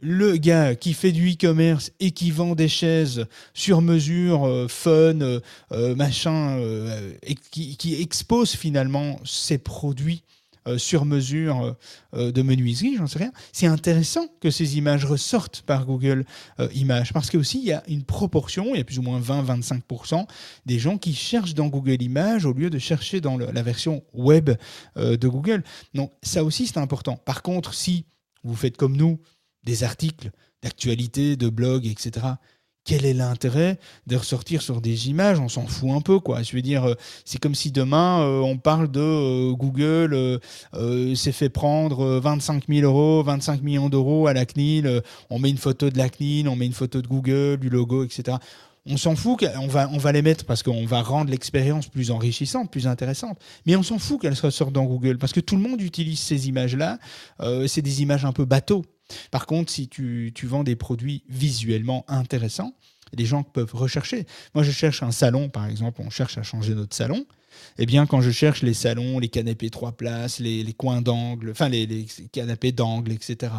[0.00, 5.20] le gars qui fait du e-commerce et qui vend des chaises sur mesure, euh, fun,
[5.20, 5.40] euh,
[5.70, 6.58] euh, machin,
[7.22, 10.24] et qui expose finalement ses produits
[10.68, 11.76] euh, sur mesure
[12.14, 13.32] euh, de menuiserie, j'en sais rien.
[13.52, 16.24] C'est intéressant que ces images ressortent par Google
[16.60, 19.02] euh, Images parce que aussi il y a une proportion, il y a plus ou
[19.02, 20.26] moins 20-25%
[20.66, 24.50] des gens qui cherchent dans Google Images au lieu de chercher dans la version web
[24.96, 25.64] euh, de Google.
[25.94, 27.16] Donc ça aussi c'est important.
[27.16, 28.04] Par contre, si
[28.44, 29.18] vous faites comme nous
[29.64, 30.30] des articles
[30.62, 32.26] d'actualité, de blog, etc.
[32.84, 35.38] Quel est l'intérêt de ressortir sur des images?
[35.38, 36.42] On s'en fout un peu, quoi.
[36.42, 40.40] Je veux dire, euh, c'est comme si demain euh, on parle de euh, Google
[41.14, 45.00] s'est fait prendre euh, 25 000 euros, 25 millions d'euros à la CNIL.
[45.30, 48.02] on met une photo de la CNIL, on met une photo de Google, du logo,
[48.02, 48.38] etc.
[48.84, 52.68] On s'en fout, on va, va les mettre parce qu'on va rendre l'expérience plus enrichissante,
[52.72, 53.38] plus intéressante.
[53.64, 56.48] Mais on s'en fout qu'elles ressortent dans Google parce que tout le monde utilise ces
[56.48, 56.98] images-là.
[57.68, 58.84] C'est des images un peu bateau.
[59.30, 62.74] Par contre, si tu, tu vends des produits visuellement intéressants,
[63.14, 64.26] les gens peuvent rechercher.
[64.54, 67.26] Moi, je cherche un salon, par exemple, on cherche à changer notre salon.
[67.78, 71.50] Eh bien, quand je cherche les salons, les canapés trois places, les, les coins d'angle,
[71.50, 73.52] enfin les, les canapés d'angle, etc.,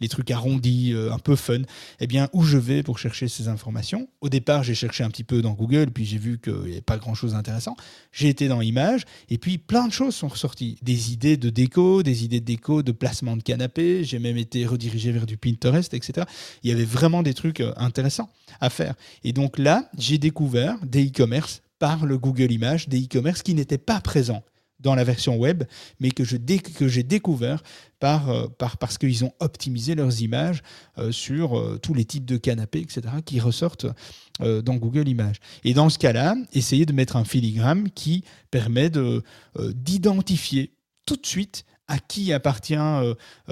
[0.00, 1.62] les trucs arrondis, euh, un peu fun,
[2.00, 4.08] eh bien, où je vais pour chercher ces informations?
[4.20, 6.80] Au départ, j'ai cherché un petit peu dans Google, puis j'ai vu qu'il n'y avait
[6.80, 7.76] pas grand-chose d'intéressant.
[8.12, 10.78] J'ai été dans Images, et puis plein de choses sont ressorties.
[10.82, 14.04] Des idées de déco, des idées de déco, de placement de canapés.
[14.04, 16.26] J'ai même été redirigé vers du Pinterest, etc.
[16.62, 18.94] Il y avait vraiment des trucs euh, intéressants à faire.
[19.24, 23.78] Et donc là, j'ai découvert des e-commerce par le Google Images, des e-commerce qui n'étaient
[23.78, 24.44] pas présents
[24.80, 25.64] dans la version web,
[25.98, 27.62] mais que j'ai découvert
[28.02, 30.62] euh, par, parce qu'ils ont optimisé leurs images
[30.98, 33.86] euh, sur euh, tous les types de canapés, etc., qui ressortent
[34.40, 35.36] dans Google Images.
[35.64, 39.22] Et dans ce cas-là, essayez de mettre un filigrane qui permet de,
[39.58, 40.72] d'identifier
[41.04, 42.72] tout de suite à qui appartient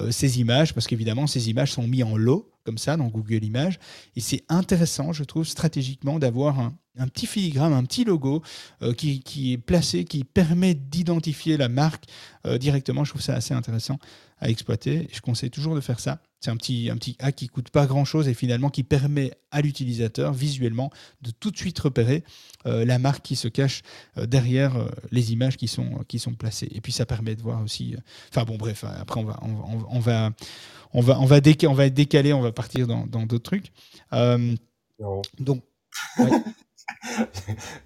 [0.09, 3.79] ces images, parce qu'évidemment, ces images sont mises en lot, comme ça, dans Google Images.
[4.15, 8.43] Et c'est intéressant, je trouve, stratégiquement, d'avoir un, petit filigrane, un petit logo
[8.83, 12.05] euh, qui, qui est placé, qui permet d'identifier la marque
[12.45, 13.05] euh, directement.
[13.05, 13.99] Je trouve ça assez intéressant
[14.41, 15.09] à exploiter.
[15.11, 16.21] Je conseille toujours de faire ça.
[16.41, 19.63] C'est un petit, un petit hack qui coûte pas grand-chose et finalement qui permet à
[19.63, 20.91] l'utilisateur visuellement
[21.23, 22.23] de tout de suite repérer
[22.67, 23.83] euh, la marque qui se cache
[24.17, 24.75] derrière
[25.11, 26.69] les images qui sont, qui sont placées.
[26.73, 27.97] Et puis ça permet de voir aussi...
[28.31, 30.31] Enfin bon, bref, après on va, on, on- on va,
[30.93, 33.73] on va, on va, on va décalé, on va partir dans dans d'autres trucs.
[34.13, 34.55] Euh,
[34.99, 35.23] Non.
[35.39, 35.63] donc,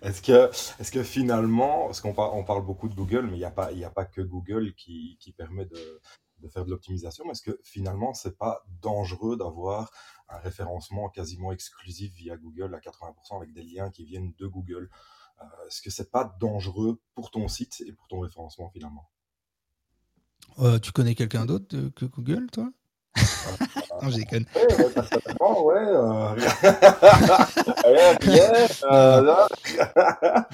[0.02, 0.50] Est-ce que,
[0.80, 3.50] est que finalement, parce qu'on par- on parle beaucoup de Google, mais il n'y a,
[3.50, 6.00] pas- y a pas que Google qui, qui permet de,
[6.42, 9.90] de faire de l'optimisation, mais est-ce que finalement, c'est pas dangereux d'avoir
[10.28, 14.88] un référencement quasiment exclusif via Google à 80% avec des liens qui viennent de Google?
[15.40, 19.08] Euh, Est-ce que c'est pas dangereux pour ton site et pour ton référencement finalement?
[20.58, 22.70] Euh, tu connais quelqu'un d'autre que Google, toi?
[24.02, 24.44] Non, je déconne.
[24.56, 25.76] Ouais, ouais, personnellement, ouais.
[25.76, 26.34] euh,
[28.90, 29.34] euh.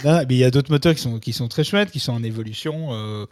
[0.05, 2.13] Non, mais il y a d'autres moteurs qui sont, qui sont très chouettes, qui sont
[2.13, 3.27] en évolution, euh,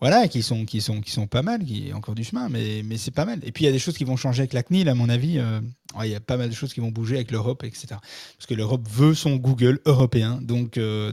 [0.00, 2.82] voilà, qui sont, qui, sont, qui sont pas mal, qui ont encore du chemin, mais,
[2.98, 3.40] c'est pas mal.
[3.42, 5.08] Et puis il y a des choses qui vont changer avec la CNIL, à mon
[5.08, 5.38] avis.
[5.38, 5.60] euh,
[6.02, 7.86] il y a pas mal de choses qui vont bouger avec l'Europe, etc.
[7.88, 10.40] Parce que l'Europe veut son Google européen.
[10.42, 11.10] Donc, euh,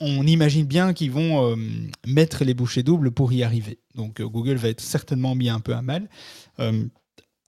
[0.00, 1.56] on, imagine bien qu'ils vont euh,
[2.06, 3.78] mettre les bouchées doubles pour y arriver.
[3.94, 6.08] Donc Google va être certainement mis un peu à mal.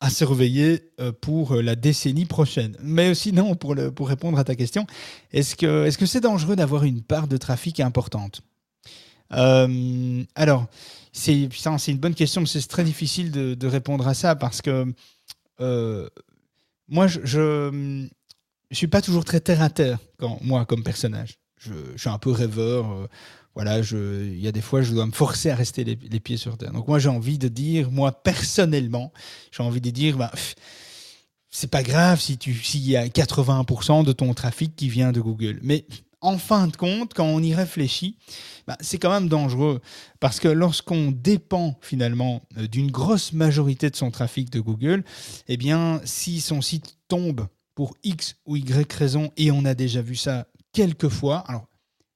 [0.03, 0.81] à surveiller
[1.21, 2.75] pour la décennie prochaine.
[2.83, 4.87] Mais sinon, pour, le, pour répondre à ta question,
[5.31, 8.41] est-ce que est-ce que c'est dangereux d'avoir une part de trafic importante?
[9.33, 10.67] Euh, Alors,
[11.13, 11.49] c'est
[11.89, 14.93] une bonne question, mais c'est très difficile de, répondre à ça parce que
[15.61, 16.09] euh,
[16.89, 17.21] moi, je,
[18.71, 21.39] je suis pas toujours très terre à terre quand moi comme personnage.
[21.59, 22.91] Je, suis un peu rêveur.
[22.91, 23.07] euh,
[23.55, 26.57] voilà, il y a des fois, je dois me forcer à rester les, pieds sur
[26.57, 26.73] terre.
[26.73, 29.13] Donc moi, j'ai envie de dire, moi personnellement,
[29.51, 30.31] j'ai envie de dire, bah,
[31.51, 35.21] c'est pas grave si tu s'il y a 80% de ton trafic qui vient de
[35.21, 35.59] Google.
[35.63, 35.85] Mais
[36.21, 38.17] en fin de compte, quand on y réfléchit,
[38.67, 39.81] bah, c'est quand même dangereux.
[40.21, 45.05] Parce que lorsqu'on dépend finalement euh, d'une grosse majorité de son trafic de Google,
[45.49, 50.03] eh bien, si son site tombe pour X ou Y raison, et on a déjà
[50.03, 51.67] vu ça quelques fois, alors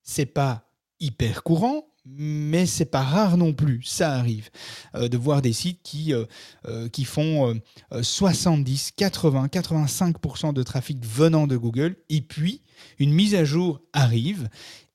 [0.03, 0.69] c'est pas
[1.01, 3.83] hyper courant, mais c'est pas rare non plus.
[3.85, 4.51] Ça arrive
[4.95, 6.25] euh, de voir des sites qui, euh,
[6.67, 7.55] euh, qui font euh,
[7.93, 12.63] euh, 70, 80, 85% de trafic venant de Google, et puis
[12.99, 14.49] une mise à jour arrive.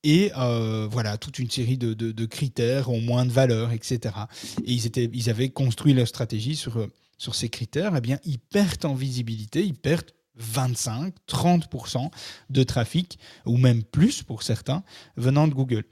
[0.04, 4.16] Et voilà, toute une série de, de- de critères ont moins de valeur, etc.
[4.64, 6.88] Et ils, étaient, ils avaient construit leur stratégie sur,
[7.18, 7.94] sur ces critères.
[7.98, 12.10] Eh bien, ils perdent en visibilité, ils perdent 25, 30%
[12.50, 14.84] de trafic, ou même plus pour certains,
[15.18, 15.84] venant de Google.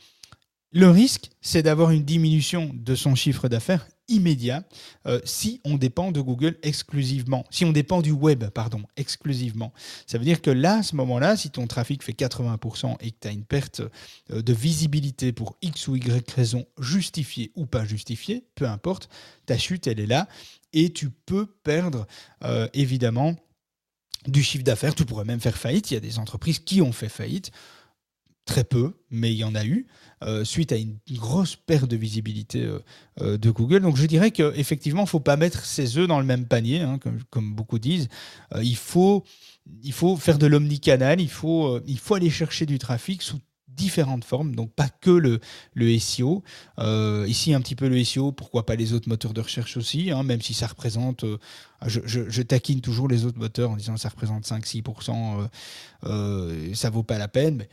[0.78, 4.64] Le risque, c'est d'avoir une diminution de son chiffre d'affaires immédiat
[5.08, 8.44] euh, si on dépend de Google exclusivement, si on dépend du web,
[8.96, 9.74] exclusivement.
[10.06, 13.16] Ça veut dire que là, à ce moment-là, si ton trafic fait 80% et que
[13.20, 13.82] tu as une perte
[14.30, 19.10] euh, de visibilité pour X ou Y raison justifiée ou pas justifiée, peu importe,
[19.48, 20.28] ta chute, elle est là
[20.74, 22.06] et tu peux perdre
[22.44, 23.36] euh, évidemment
[24.28, 24.94] du chiffre d'affaires.
[24.94, 25.90] Tu pourrais même faire faillite.
[25.90, 27.52] Il y a des entreprises qui ont fait faillite.
[28.48, 29.88] Très peu, mais il y en a eu,
[30.24, 32.80] euh, suite à une grosse perte de visibilité euh,
[33.20, 33.82] euh, de Google.
[33.82, 36.80] Donc je dirais qu'effectivement, il ne faut pas mettre ses œufs dans le même panier,
[36.80, 36.98] hein,
[37.30, 38.08] comme, beaucoup disent.
[38.64, 39.26] Il, faut,
[40.16, 44.74] faire de l'omnicanal, il faut, il faut aller chercher du trafic sous différentes formes, donc
[44.74, 45.12] pas que
[45.76, 46.42] le, SEO.
[47.28, 50.24] Ici, un petit peu le SEO, pourquoi pas les autres moteurs de recherche aussi, hein,
[50.24, 51.26] même si ça représente,
[51.86, 55.48] je, taquine toujours les autres moteurs en disant que ça représente 5-6%, euh,
[56.06, 57.70] euh, ça vaut pas la peine, mais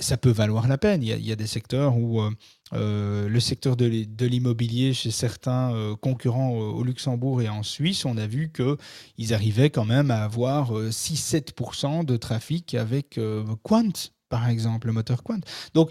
[0.00, 1.02] ça peut valoir la peine.
[1.02, 2.30] Il y a, des secteurs où euh,
[2.72, 7.62] euh, le secteur de l'im- de l'immobilier chez certains euh, concurrents au, Luxembourg et en
[7.62, 13.18] Suisse, on a vu qu'ils arrivaient quand même à avoir euh, 6-7% de trafic avec
[13.62, 13.92] Quant,
[14.28, 15.40] par exemple, le moteur Quant.
[15.74, 15.90] Donc,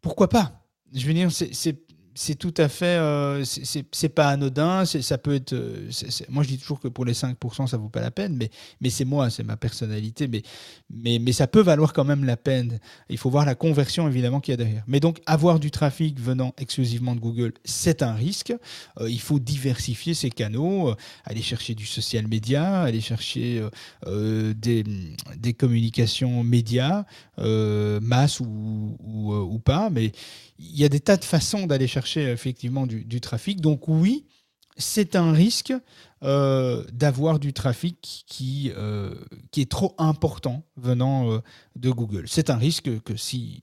[0.00, 0.66] pourquoi pas?
[0.94, 1.85] Je veux dire, c'est-
[2.16, 4.86] c'est tout à fait, euh, c'est- pas anodin.
[4.86, 5.52] Ça peut être.
[5.52, 5.90] euh,
[6.30, 8.50] moi, je dis toujours que pour les 5%, ça vaut pas la peine, mais,
[8.80, 10.26] mais c'est moi, c'est ma personnalité.
[10.26, 10.42] Mais,
[10.90, 12.78] mais, mais ça peut valoir quand même la peine.
[13.10, 14.82] Il faut voir la conversion évidemment qu'il y a derrière.
[14.86, 18.54] Mais donc, avoir du trafic venant exclusivement de Google, c'est un risque.
[18.98, 20.94] Euh, il faut diversifier ses canaux,
[21.24, 23.62] aller chercher du social media, aller chercher
[24.06, 24.84] des,
[25.58, 27.04] communications médias,
[27.36, 29.90] masse ou, ou pas.
[29.90, 30.12] Mais
[30.58, 33.60] il y a des tas de façons d'aller chercher effectivement du, trafic.
[33.60, 34.26] Donc oui,
[34.76, 35.72] c'est un risque
[36.22, 39.14] euh, d'avoir du trafic qui, euh,
[39.50, 41.38] qui est trop important venant euh,
[41.76, 42.24] de Google.
[42.26, 43.60] C'est un risque que si,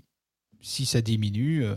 [0.62, 1.76] si ça diminue, euh,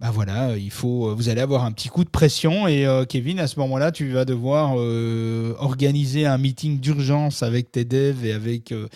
[0.00, 3.38] ben voilà, il faut, vous allez avoir un petit coup de pression et euh, Kevin,
[3.38, 8.32] à ce moment-là, tu vas devoir euh, organiser un meeting d'urgence avec tes devs et
[8.32, 8.88] avec euh,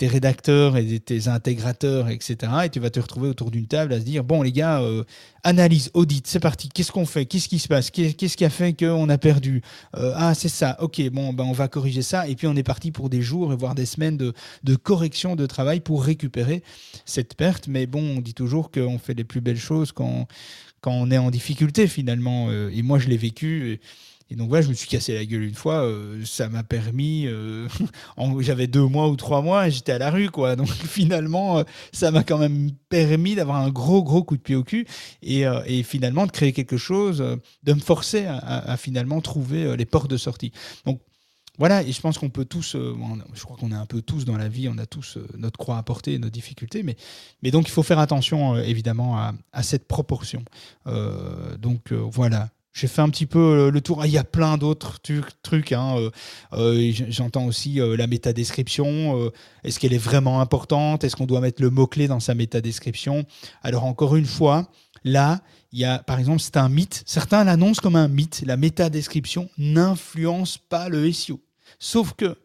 [0.00, 2.36] tes rédacteurs et tes intégrateurs, etc.
[2.64, 5.04] Et tu vas te retrouver autour d'une table à se dire, bon les gars, euh,
[5.44, 8.72] analyse, audit, c'est parti, qu'est-ce qu'on fait Qu'est-ce qui se passe Qu'est-ce qui a fait
[8.72, 9.60] qu'on a perdu
[9.96, 12.26] Euh, Ah, c'est ça, ok, bon, ben, on va corriger ça.
[12.26, 14.32] Et puis on est parti pour des jours, voire des semaines de,
[14.64, 16.62] de correction de travail pour récupérer
[17.04, 17.68] cette perte.
[17.68, 20.26] Mais bon, on dit toujours qu'on fait les plus belles choses quand,
[20.80, 22.46] quand on est en difficulté finalement.
[22.48, 23.72] Euh, Et moi, je l'ai vécu.
[23.72, 23.80] Et,
[24.30, 25.84] et donc voilà, je me suis cassé la gueule une fois.
[25.84, 27.26] euh, ça m'a permis.
[27.26, 27.68] euh,
[28.40, 30.54] J'avais deux mois ou trois mois et j'étais à la rue, quoi.
[30.60, 31.62] Donc finalement, euh,
[31.92, 34.86] ça m'a quand même permis d'avoir un gros, gros coup de pied au cul
[35.22, 35.44] et,
[35.82, 37.18] finalement de créer quelque chose,
[37.62, 40.52] de me forcer à, finalement trouver les portes de sortie.
[40.84, 41.00] Donc
[41.58, 44.36] voilà, et je pense qu'on peut tous, je crois qu'on est un peu tous dans
[44.36, 47.82] la vie, on a tous notre croix à porter, nos difficultés, mais, donc il faut
[47.82, 50.44] faire attention évidemment à, cette proportion.
[50.86, 54.00] Donc voilà, j'ai fait un petit peu euh, le tour.
[54.00, 54.98] Ah, Il y a plein d'autres
[55.42, 55.72] trucs.
[55.72, 56.10] hein, euh,
[56.52, 59.30] euh, J'entends aussi la métadescription.
[59.64, 61.04] Est-ce qu'elle est vraiment importante?
[61.04, 63.24] Est-ce qu'on doit mettre le mot-clé dans sa métadescription?
[63.62, 64.70] Alors encore une fois,
[65.04, 65.40] là,
[65.72, 67.02] il y a, par exemple, c'est un mythe.
[67.06, 68.42] Certains l'annoncent comme un mythe.
[68.46, 71.40] La métadescription n'influence pas le SEO.
[71.78, 72.36] Sauf que,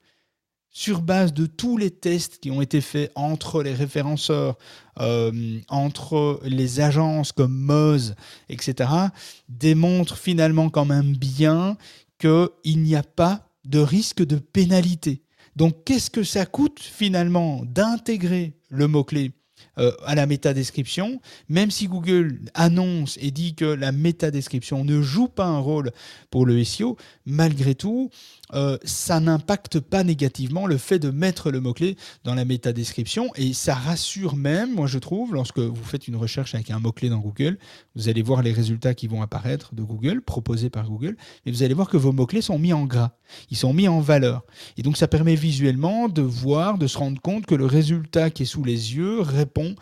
[0.76, 4.58] sur base de tous les tests qui ont été faits entre les référenceurs,
[5.00, 8.14] euh, entre les agences comme Moz,
[8.50, 8.90] etc.,
[9.48, 11.78] démontrent finalement quand même bien
[12.20, 15.24] qu'il n'y a pas de risque de pénalité.
[15.56, 19.32] Donc, qu'est-ce que ça coûte finalement d'intégrer le mot-clé
[19.78, 25.28] euh, à la métadescription, même si Google annonce et dit que la métadescription ne joue
[25.28, 25.92] pas un rôle
[26.30, 26.96] pour le SEO,
[27.26, 28.10] malgré tout,
[28.54, 33.54] euh, ça n'impacte pas négativement le fait de mettre le mot-clé dans la métadescription et
[33.54, 37.20] ça rassure même, moi je trouve, lorsque vous faites une recherche avec un mot-clé dans
[37.20, 37.58] Google,
[37.96, 41.64] vous allez voir les résultats qui vont apparaître de Google, proposés par Google, et vous
[41.64, 43.12] allez voir que vos mots-clés sont mis en gras,
[43.50, 44.43] ils sont mis en valeur.
[44.78, 48.43] Et donc ça permet visuellement de voir, de se rendre compte que le résultat qui
[48.43, 49.76] est sous les yeux répond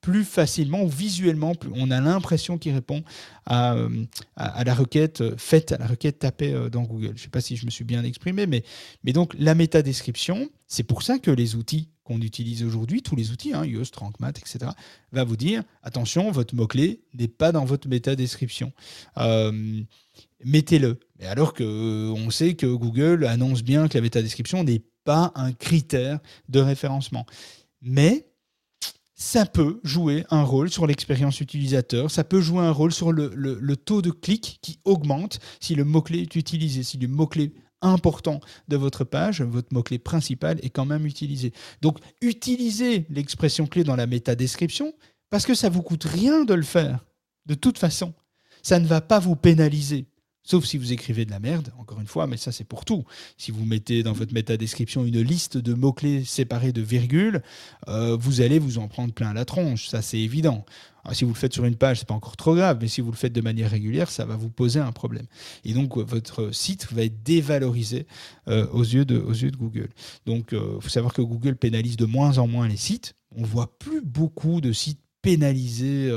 [0.00, 3.02] plus facilement visuellement, on a l'impression qu'il répond
[3.46, 7.08] à, euh, la requête euh, faite, à la requête tapée euh, dans Google.
[7.08, 8.62] Je ne sais pas si je me suis bien exprimé, mais,
[9.12, 13.52] donc la métadescription, c'est pour ça que les outils qu'on utilise aujourd'hui, tous les outils,
[13.52, 14.70] hein, Yoast, RankMath, etc.,
[15.12, 18.72] va vous dire attention, votre mot-clé n'est pas dans votre métadescription.
[19.18, 19.82] Euh,
[20.44, 20.98] Mettez-le.
[21.22, 25.52] Alors que euh, on sait que Google annonce bien que la métadescription n'est pas un
[25.52, 27.26] critère de référencement.
[27.82, 28.26] Mais
[29.20, 33.76] ça peut jouer un rôle sur l'expérience utilisateur, ça peut jouer un rôle sur le,
[33.76, 37.52] taux de clic qui augmente si le mot-clé est utilisé, si le mot-clé
[37.82, 41.52] important de votre page, votre mot-clé principal est quand même utilisé.
[41.82, 44.94] Donc utilisez l'expression clé dans la métadescription
[45.28, 47.04] parce que ça vous coûte rien de le faire.
[47.44, 48.14] De toute façon,
[48.62, 50.06] ça ne va pas vous pénaliser.
[50.50, 53.04] Sauf si vous écrivez de la merde, encore une fois, mais ça c'est pour tout.
[53.36, 57.40] Si vous mettez dans votre métadescription une liste de mots-clés séparés de virgules,
[57.86, 60.66] euh, vous allez vous en prendre plein la tronche, ça c'est évident.
[61.04, 63.00] Alors, si vous le faites sur une page, c'est pas encore trop grave, mais si
[63.00, 65.26] vous le faites de manière régulière, ça va vous poser un problème.
[65.64, 68.08] Et donc euh, votre site va être dévalorisé
[68.48, 69.20] euh, aux, yeux de,
[69.56, 69.90] Google.
[70.26, 73.14] Donc il faut savoir que Google pénalise de moins en moins les sites.
[73.36, 76.10] On voit plus beaucoup de sites pénalisés.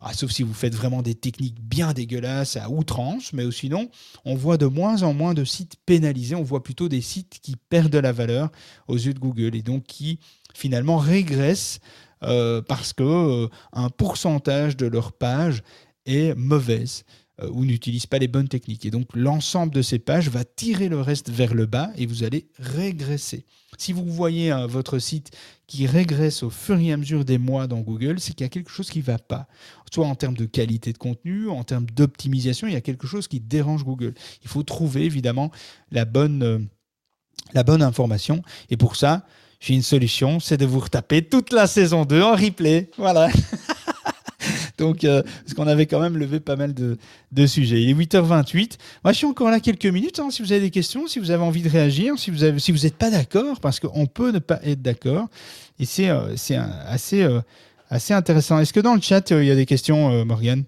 [0.00, 3.90] Ah, sauf si vous faites vraiment des techniques bien dégueulasses à outrance, mais sinon,
[4.24, 7.56] on voit de moins en moins de sites pénalisés, on voit plutôt des sites qui
[7.56, 8.50] perdent de la valeur
[8.88, 10.18] aux yeux de Google et donc qui
[10.54, 11.80] finalement régressent
[12.22, 15.62] euh, parce que euh, un pourcentage de leur page
[16.06, 17.04] est mauvaise
[17.48, 18.84] ou n'utilise pas les bonnes techniques.
[18.86, 22.24] Et donc l'ensemble de ces pages va tirer le reste vers le bas et vous
[22.24, 23.46] allez régresser.
[23.78, 25.30] Si vous voyez euh, votre site
[25.66, 28.50] qui régresse au fur et à mesure des mois dans Google, c'est qu'il y a
[28.50, 29.46] quelque chose qui ne va pas.
[29.92, 33.28] Soit en termes de qualité de contenu, en termes d'optimisation, il y a quelque chose
[33.28, 34.14] qui dérange Google.
[34.42, 35.50] Il faut trouver évidemment
[35.90, 36.58] la bonne, euh,
[37.54, 38.42] la bonne information.
[38.70, 39.24] Et pour ça,
[39.60, 42.90] j'ai une solution, c'est de vous retaper toute la saison 2 en replay.
[42.96, 43.30] Voilà.
[44.80, 46.96] Donc, euh, parce qu'on avait quand même levé pas mal de,
[47.46, 47.82] sujets.
[47.82, 48.78] Il est 8h28.
[49.04, 50.18] Moi, je suis encore là quelques minutes.
[50.18, 52.96] hein, si vous avez des questions, si vous avez envie de réagir, si vous n'êtes
[52.96, 55.28] pas d'accord, parce qu'on peut ne pas être d'accord.
[55.78, 56.34] Et c'est euh,
[57.12, 57.42] euh,
[57.90, 58.58] assez intéressant.
[58.58, 60.64] Est-ce que dans le chat, euh, il y a des questions, Morgane?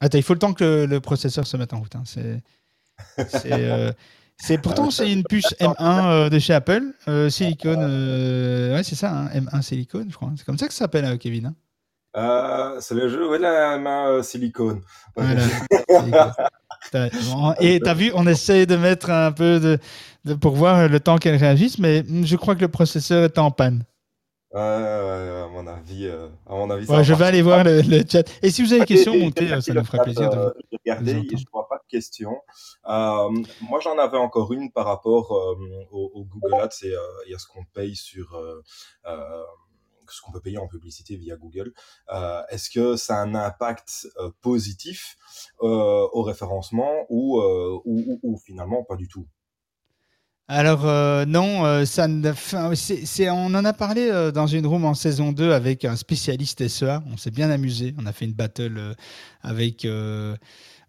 [0.00, 1.96] Attends, il faut le temps que le, le processeur se mette en route.
[1.96, 2.42] hein, C'est.
[4.38, 7.78] c'est, pourtant, c'est une puce M1 euh, de chez Apple, euh, silicone.
[7.80, 10.32] euh, ouais, c'est ça, hein, M1 silicone, je crois.
[10.36, 11.46] C'est comme ça que ça s'appelle, Kevin.
[11.46, 11.54] hein.
[12.16, 14.80] Euh, c'est le jeu, ouais, la main silicone.
[15.16, 15.42] Voilà.
[17.60, 19.78] Et t'as vu, on essaie de mettre un peu de,
[20.24, 23.50] de- pour voir le temps qu'elle réagisse, mais je crois que le processeur est en
[23.50, 23.84] panne.
[24.56, 28.02] Ouais, à mon avis, euh, à mon avis, Ouais, je vais aller voir le, le
[28.10, 28.24] chat.
[28.42, 30.50] Et si vous avez des questions, montez, ça nous fera plaisir de euh,
[31.20, 31.38] entendre.
[31.38, 32.32] je crois pas question.
[32.88, 33.30] Euh,
[33.60, 35.54] moi, j'en avais encore une par rapport euh,
[35.90, 38.62] au, au Google Ads et, euh, et à ce qu'on paye sur euh,
[40.08, 41.72] ce qu'on peut payer en publicité via Google.
[42.12, 45.16] Euh, Est-ce que ça a un impact euh, positif
[45.62, 49.26] euh, au référencement ou, euh, ou, ou- ou finalement pas du tout?
[50.48, 52.06] Alors euh, non, euh, ça
[52.76, 56.68] c'est- on en a parlé euh, dans une room en saison 2 avec un spécialiste
[56.68, 57.02] SEA.
[57.12, 57.94] On s'est bien amusé.
[57.98, 58.94] On a fait une battle euh,
[59.42, 60.36] avec euh,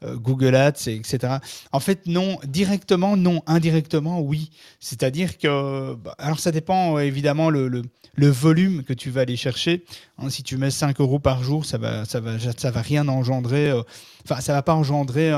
[0.03, 1.37] euh, Google Ads, et etc.
[1.71, 4.51] En fait, non, directement, non, indirectement, oui.
[4.79, 7.81] C'est-à-dire que, bah, alors ça dépend évidemment le, le,
[8.13, 9.85] le volume que tu vas aller chercher.
[10.19, 13.07] Hein, si tu mets 5 euros par jour, ça va, ça va, ça va rien
[13.07, 13.71] engendrer.
[14.23, 15.31] Enfin, ça va pas engendrer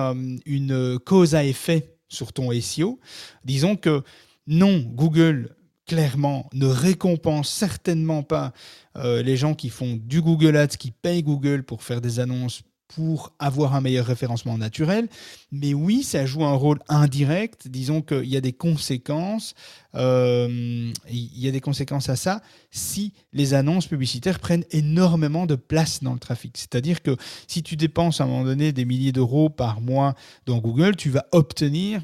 [0.46, 3.00] une cause à effet sur ton SEO.
[3.46, 4.04] Disons que
[4.48, 5.56] non, Google
[5.86, 8.54] clairement ne récompense certainement pas
[8.96, 12.62] euh, les gens qui font du Google Ads, qui payent Google pour faire des annonces
[12.96, 15.08] pour avoir un meilleur référencement naturel.
[15.52, 17.68] Mais oui, ça joue un rôle indirect.
[17.68, 19.54] Disons qu'il y a des conséquences.
[19.96, 25.56] euh, il y a des conséquences à ça si les annonces publicitaires prennent énormément de
[25.56, 26.58] place dans le trafic.
[26.58, 27.16] C'est-à-dire que
[27.48, 30.16] si tu dépenses à un moment donné des milliers d'euros par mois
[30.46, 32.02] dans Google, tu vas obtenir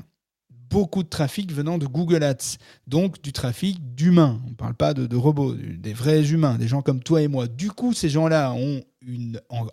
[0.70, 2.58] beaucoup de trafic venant de Google Ads,
[2.88, 4.42] donc du trafic d'humains.
[4.46, 7.48] On ne parle pas de, robots, des vrais humains, des gens comme toi et moi.
[7.48, 8.82] Du coup, ces gens-là ont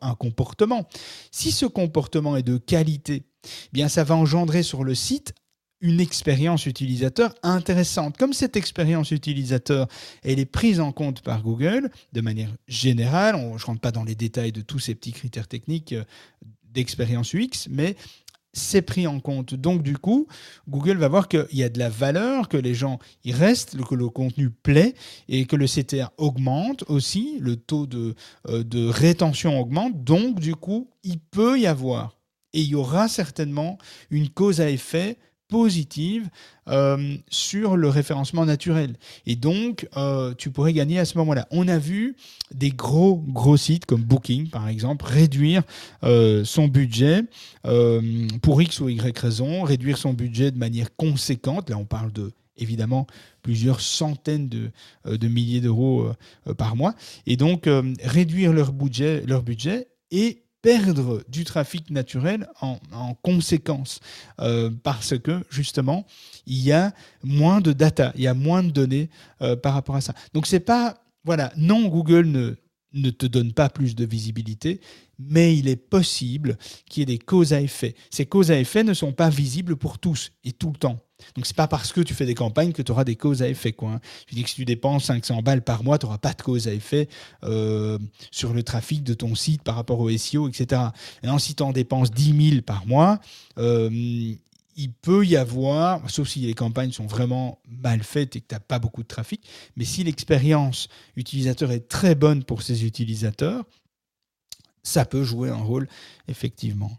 [0.00, 0.88] un, comportement.
[1.30, 5.34] Si ce comportement est de qualité, eh bien ça va engendrer sur le site
[5.80, 8.16] une expérience utilisateur intéressante.
[8.16, 9.88] Comme cette expérience utilisateur,
[10.22, 14.04] elle est prise en compte par Google de manière générale, je ne rentre pas dans
[14.04, 16.04] les détails de tous ces petits critères techniques euh,
[16.72, 17.96] d'expérience UX, mais
[18.52, 19.54] c'est pris en compte.
[19.54, 20.26] Donc, du coup,
[20.68, 23.94] Google va voir qu'il y a de la valeur, que les gens y restent, que
[23.94, 24.94] le contenu plaît
[25.28, 28.14] et que le CTR augmente aussi, le taux de,
[28.48, 30.04] euh, de rétention augmente.
[30.04, 32.18] Donc, du coup, il peut y avoir
[32.52, 33.78] et il y aura certainement
[34.10, 35.16] une cause à effet
[35.52, 36.30] positive
[36.66, 38.96] euh, sur le référencement naturel.
[39.26, 41.46] Et donc, euh, tu pourrais gagner à ce moment-là.
[41.50, 42.16] On a vu
[42.54, 43.22] des gros,
[43.58, 45.62] sites comme Booking, par exemple, réduire
[46.04, 47.24] euh, son budget
[48.40, 51.68] pour X ou Y raison, réduire son budget de manière conséquente.
[51.68, 53.06] Là, on parle de évidemment
[53.42, 56.06] plusieurs centaines de, milliers d'euros
[56.56, 56.94] par mois.
[57.26, 57.68] Et donc,
[58.02, 64.00] réduire leur budget, leur budget et perdre du trafic naturel en, en conséquence
[64.40, 66.06] euh, parce que justement
[66.46, 66.92] il y a
[67.22, 69.10] moins de data, il y a moins de données
[69.42, 70.14] euh, par rapport à ça.
[70.32, 70.94] Donc c'est pas
[71.24, 72.54] voilà non Google ne
[72.94, 74.80] ne te donne pas plus de visibilité,
[75.18, 77.94] mais il est possible qu'il y ait des causes à effet.
[78.10, 81.00] Ces causes à effet ne sont pas visibles pour tous et tout le temps.
[81.36, 83.48] Donc c'est pas parce que tu fais des campagnes que tu auras des causes à
[83.48, 83.72] effet.
[83.72, 84.00] Quoi, hein.
[84.28, 86.68] Je dis que si tu dépenses 500 balles par mois, tu n'auras pas de cause
[86.68, 87.08] à effet
[87.44, 87.98] euh,
[88.30, 90.82] sur le trafic de ton site par rapport au SEO, etc.
[91.22, 93.20] Maintenant, si tu en dépenses 10 000 par mois,
[93.58, 94.34] euh,
[94.76, 98.54] il peut y avoir, sauf si les campagnes sont vraiment mal faites et que tu
[98.54, 99.46] n'as pas beaucoup de trafic,
[99.76, 103.64] mais si l'expérience utilisateur est très bonne pour ces utilisateurs,
[104.82, 105.88] ça peut jouer un rôle,
[106.28, 106.90] effectivement.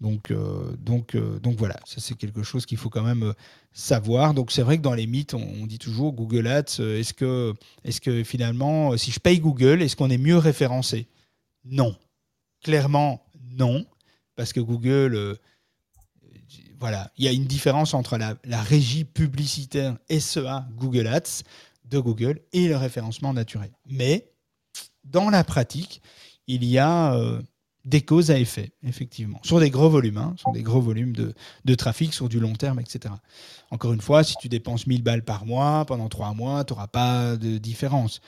[0.00, 3.32] Donc, euh, donc, euh, donc voilà, ça c'est quelque chose qu'il faut quand même euh,
[3.72, 4.34] savoir.
[4.34, 7.54] Donc c'est vrai que dans les mythes, on, dit toujours Google Ads, est-ce que,
[7.84, 11.06] est que finalement, si je paye Google, est-ce qu'on est mieux référencé?
[11.64, 11.96] Non.
[12.62, 13.86] Clairement, non.
[14.36, 15.38] Parce que Google,
[16.80, 21.42] voilà, il y a une différence entre la, régie publicitaire SEA Google Ads
[21.84, 23.70] de Google et le référencement naturel.
[23.86, 24.32] Mais
[25.04, 26.00] dans la pratique,
[26.46, 27.42] il y a euh,
[27.84, 31.74] des causes à effet, effectivement, sur des gros volumes, hein, sur des gros volumes de,
[31.74, 33.14] trafic sur du long terme, etc.
[33.70, 36.86] Encore une fois, si tu dépenses 1000 balles par mois pendant trois mois, tu n'auras
[36.86, 38.20] pas de différence.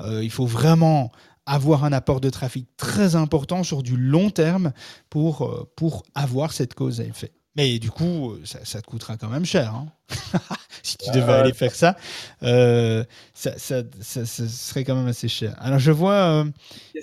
[0.00, 1.12] Euh, il faut vraiment
[1.46, 4.72] avoir un apport de trafic très important sur du long terme
[5.10, 7.32] pour, euh, pour avoir cette cause à effet.
[7.56, 9.74] Mais du coup, ça, ça te coûtera quand même cher.
[9.74, 9.92] hein.
[10.82, 11.96] si tu devais aller faire ça,
[12.42, 15.54] euh, ça, ça, ça- ça serait quand même assez cher.
[15.58, 16.44] Alors je vois euh,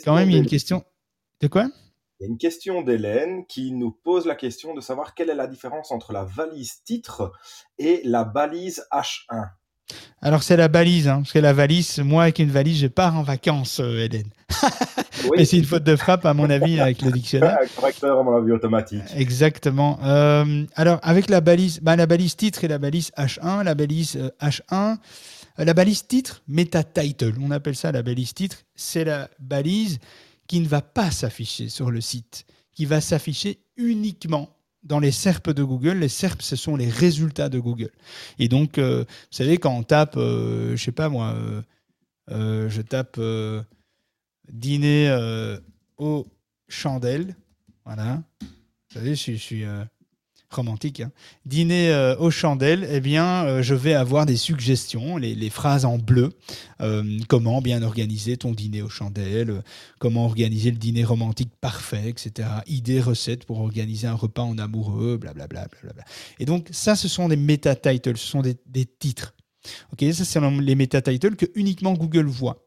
[0.03, 0.85] quand même, il y a une question.
[1.41, 1.69] De quoi?
[2.19, 5.35] Il y a une question d'Hélène qui nous pose la question de savoir quelle est
[5.35, 7.31] la différence entre la valise titre
[7.79, 9.49] et la balise H1.
[10.21, 13.15] Alors c'est la balise, hein, parce que la valise, moi avec une valise, je pars
[13.15, 14.29] en vacances, euh, Hélène.
[15.23, 17.57] Oui, Mais c'est une faute de frappe, à mon avis, avec le dictionnaire.
[17.61, 19.03] un correcteur à mon avis automatique.
[19.15, 19.99] Exactement.
[20.03, 24.15] Euh, alors, avec la balise, bah, la balise titre et la balise H1, la balise
[24.17, 24.97] euh, H1,
[25.59, 29.99] euh, la balise titre, meta title, on appelle ça la balise titre, c'est la balise
[30.47, 34.49] qui ne va pas s'afficher sur le site, qui va s'afficher uniquement
[34.87, 35.97] dans les SERP de Google.
[35.99, 37.91] Les SERP, ce sont les résultats de Google.
[38.39, 41.61] Et donc, euh, vous savez, quand on tape, euh, je sais pas moi, euh,
[42.31, 43.19] euh, je tape
[44.51, 45.09] dîner
[45.97, 46.25] aux
[46.69, 47.35] chandelles,
[47.85, 48.23] voilà.
[48.41, 49.65] Vous savez, je, suis-
[50.49, 51.11] romantique, hein.
[51.45, 55.97] dîner euh, aux chandelles, eh bien, euh, je vais avoir des suggestions, les, phrases en
[55.97, 56.31] bleu.
[56.81, 59.61] Euh, comment bien organiser ton dîner aux chandelles,
[59.99, 62.49] comment organiser le dîner romantique parfait, etc.
[62.67, 65.67] Idées, recettes pour organiser un repas en amoureux, blablabla.
[65.67, 66.03] blablabla.
[66.39, 69.33] Et donc, ça, ce sont des meta-titles, ce sont des, des titres.
[69.91, 72.65] Ok, ça, c'est les meta-titles que uniquement Google voit.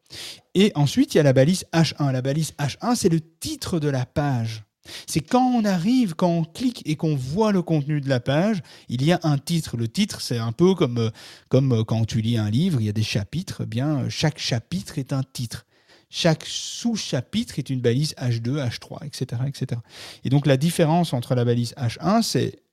[0.53, 2.11] Et ensuite, il y a la balise H1.
[2.11, 4.63] La balise H1, c'est le titre de la page.
[5.07, 8.61] C'est quand on arrive, quand on clique et qu'on voit le contenu de la page,
[8.89, 9.77] il y a un titre.
[9.77, 11.09] Le titre, c'est un peu comme, euh,
[11.49, 13.61] comme euh, quand tu lis un livre, il y a des chapitres.
[13.63, 15.65] Eh bien, euh, chaque chapitre est un titre.
[16.09, 19.79] Chaque sous-chapitre est une balise H2, H3, etc., etc.
[20.25, 22.63] Et donc la différence entre la balise H1, c'est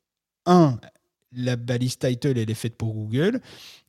[0.46, 0.78] 1,
[1.32, 3.40] la balise title, elle est faite pour Google.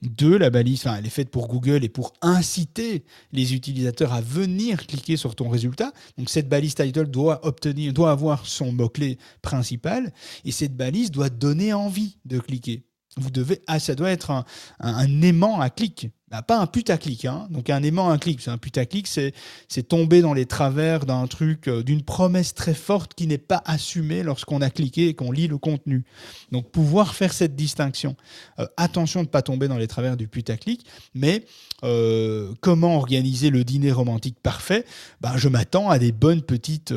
[0.01, 4.21] Deux, la balise, enfin, elle est faite pour Google et pour inciter les utilisateurs à
[4.21, 5.91] venir cliquer sur ton résultat.
[6.17, 10.11] Donc, cette balise title doit obtenir, doit avoir son mot-clé principal
[10.45, 12.83] et cette balise doit donner envie de cliquer.
[13.17, 14.45] Vous devez, ah, ça doit être un,
[14.79, 16.09] un- aimant à clic.
[16.31, 17.47] Bah, pas un putaclic, hein.
[17.49, 18.47] donc un aimant à clic.
[18.47, 19.33] Un putaclic, c'est
[19.67, 23.63] c'est tomber dans les travers d'un truc, euh, d'une promesse très forte qui n'est pas
[23.65, 26.03] assumée lorsqu'on a cliqué et qu'on lit le contenu.
[26.51, 28.15] Donc pouvoir faire cette distinction.
[28.59, 31.45] Euh, attention de ne pas tomber dans les travers du putaclic, mais
[31.83, 34.85] euh, comment organiser le dîner romantique parfait?
[35.21, 36.93] Ben, Je m'attends à des bonnes petites,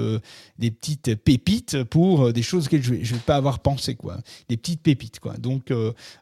[0.59, 3.95] des petites pépites pour des choses que je ne vais, pas avoir pensé.
[3.95, 4.19] Quoi.
[4.51, 5.21] Des petites pépites.
[5.21, 5.39] Quoi.
[5.39, 5.73] Donc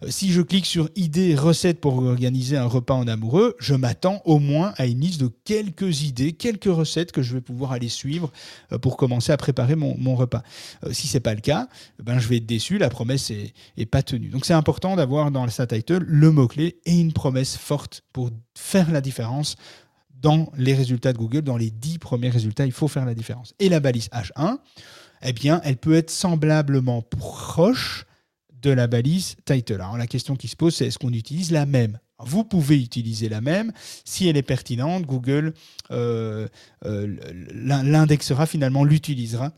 [0.09, 4.38] si je clique sur idées, recettes pour organiser un repas en amoureux, je m'attends au
[4.38, 8.30] moins à une liste de quelques idées, quelques recettes que je vais pouvoir aller suivre
[8.72, 10.42] euh, pour commencer à préparer mon, repas.
[10.84, 11.68] Euh, si c'est pas le cas,
[12.03, 14.28] ben, je vais être déçu, la promesse est, pas tenue.
[14.28, 18.92] Donc c'est important d'avoir dans sa title le mot-clé et une promesse forte pour faire
[18.92, 19.57] la différence
[20.20, 23.55] dans les résultats de Google, dans les 10 premiers résultats, il faut faire la différence.
[23.59, 24.59] Et la balise H1,
[25.22, 28.05] eh bien, elle peut être semblablement proche
[28.61, 29.74] de la balise title.
[29.74, 33.29] Alors la question qui se pose, c'est est-ce qu'on utilise la même vous pouvez utiliser
[33.29, 33.73] la même.
[34.05, 35.55] Si elle est pertinente, Google
[35.91, 36.49] euh,
[36.85, 37.16] euh,
[37.53, 39.53] l'in- l'indexera finalement, l'utilisera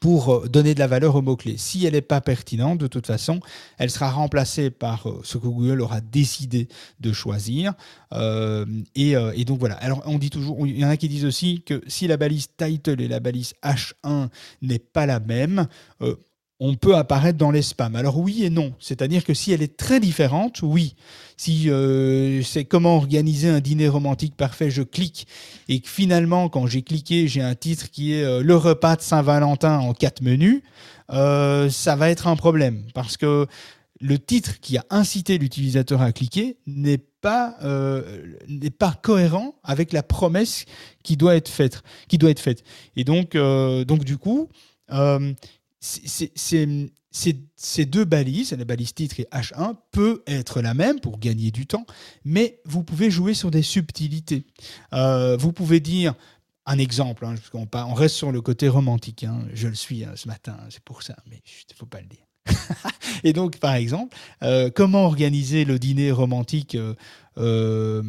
[0.00, 1.56] pour euh, donner de la valeur au mot-clé.
[1.56, 3.40] Si elle n'est pas pertinente, de toute façon,
[3.78, 6.68] elle sera remplacée par ce que Google aura décidé
[7.00, 7.74] de choisir.
[8.96, 9.76] Et, donc voilà.
[9.76, 12.48] Alors on dit toujours, il y en a qui disent aussi que si la balise
[12.56, 14.28] title et la balise H1
[14.62, 15.68] n'est pas la même,
[16.58, 17.96] on peut apparaître dans les spams.
[17.96, 18.72] Alors oui et non.
[18.78, 20.94] C'est-à-dire que si elle est très différente, oui.
[21.36, 25.26] Si euh, c'est comment organiser un dîner romantique parfait, je clique
[25.68, 29.02] et que finalement, quand j'ai cliqué, j'ai un titre qui est euh, le repas de
[29.02, 30.62] Saint-Valentin en quatre menus,
[31.12, 33.46] euh, ça va être un problème parce que
[34.00, 37.56] le titre qui a incité l'utilisateur à cliquer n'est pas,
[38.46, 40.66] n'est pas cohérent avec la promesse
[41.02, 41.82] qui doit être faite.
[42.06, 42.62] Qui doit être faite.
[42.94, 44.50] Et donc, donc du coup,
[45.80, 51.66] ces deux balises, la balise titre et H1, peut être la même pour gagner du
[51.66, 51.86] temps,
[52.24, 54.44] mais vous pouvez jouer sur des subtilités.
[54.92, 56.14] Euh, vous pouvez dire,
[56.66, 57.34] un exemple, hein,
[57.74, 61.02] on reste sur le côté romantique, hein, je le suis hein, ce matin, c'est pour
[61.02, 62.25] ça, mais il ne faut pas le dire.
[63.24, 66.94] Et donc, par exemple, euh, comment organiser le dîner romantique euh,
[67.38, 68.02] euh,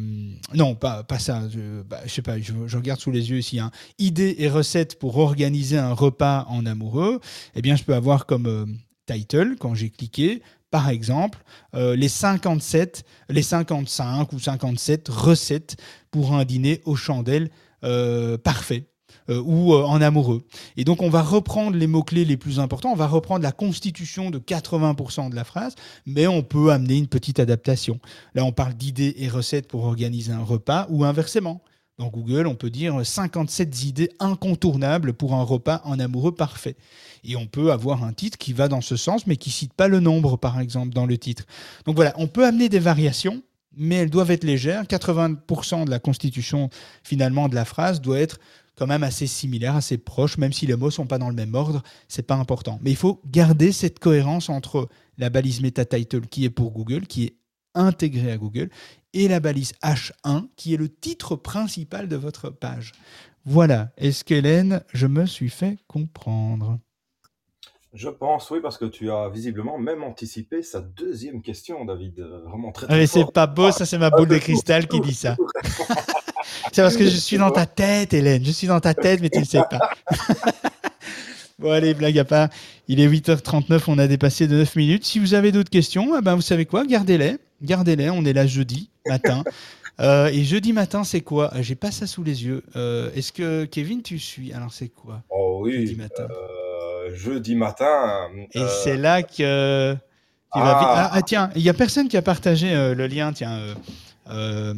[0.54, 1.42] Non, pas, ça.
[1.48, 2.38] Je, bah, sais pas.
[2.40, 3.58] Je, regarde sous les yeux ici.
[3.58, 3.70] Hein.
[3.98, 7.20] Idées et recettes pour organiser un repas en amoureux.
[7.54, 10.42] Eh bien, je peux avoir comme title quand j'ai cliqué.
[10.70, 11.38] Par exemple,
[11.72, 15.76] les 57, les 55 ou 57 recettes
[16.10, 17.48] pour un dîner aux chandelles
[18.44, 18.84] parfait
[19.28, 20.42] ou euh, en amoureux.
[20.76, 24.30] Et donc, on va reprendre les mots-clés les plus importants, on va reprendre la constitution
[24.30, 25.74] de 80% de la phrase,
[26.06, 28.00] mais on peut amener une petite adaptation.
[28.34, 31.62] Là, on parle d'idées et recettes pour organiser un repas, ou inversement.
[31.98, 36.76] Dans Google, on peut dire 57 idées incontournables pour un repas en amoureux parfait.
[37.24, 39.88] Et on peut avoir un titre qui va dans ce sens, mais qui cite pas
[39.88, 41.44] le nombre, par exemple, dans le titre.
[41.86, 43.42] Donc voilà, on peut amener des variations,
[43.76, 44.84] mais elles doivent être légères.
[44.84, 46.70] 80% de la constitution,
[47.02, 48.38] finalement, de la phrase doit être
[48.78, 51.54] quand même assez similaire, assez proche, même si les mots sont pas dans le même
[51.54, 52.78] ordre, c'est pas important.
[52.82, 57.06] Mais il faut garder cette cohérence entre la balise meta title qui est pour Google,
[57.06, 57.36] qui est
[57.74, 58.70] intégrée à Google,
[59.12, 62.92] et la balise H1 qui est le titre principal de votre page.
[63.44, 63.90] Voilà.
[63.96, 66.78] Est-ce qu'Hélène, je me suis fait comprendre?
[67.94, 72.20] Je pense, oui, parce que tu as visiblement même anticipé sa deuxième question, David.
[72.20, 75.00] Vraiment très, très Ah, mais c'est pas beau, ça c'est ma boule de cristal qui
[75.00, 75.36] dit ça.
[76.72, 78.44] C'est parce que je suis dans ta tête, Hélène.
[78.44, 79.90] Je suis dans ta tête, mais tu ne sais pas.
[81.58, 82.48] bon, allez, blague à part.
[82.88, 85.04] Il est 8h39, on a dépassé de 9 minutes.
[85.04, 86.84] Si vous avez d'autres questions, eh ben, vous savez quoi?
[86.86, 87.36] Gardez-les.
[87.62, 88.10] Gardez-les.
[88.10, 89.42] On est là jeudi matin.
[90.00, 91.52] Euh, et jeudi matin, c'est quoi?
[91.56, 92.62] Euh, J'ai pas ça sous les yeux.
[92.76, 94.52] Euh, Est-ce que, Kevin, tu suis?
[94.52, 95.24] Alors, c'est quoi?
[95.28, 96.28] Oh Jeudi oui, matin.
[96.30, 98.28] euh, jeudi matin.
[98.54, 99.96] Et c'est là que
[100.52, 100.60] Ah.
[100.62, 103.32] Ah, ah, tiens, il y a personne qui a partagé le lien.
[103.32, 103.58] Tiens,
[104.30, 104.74] euh,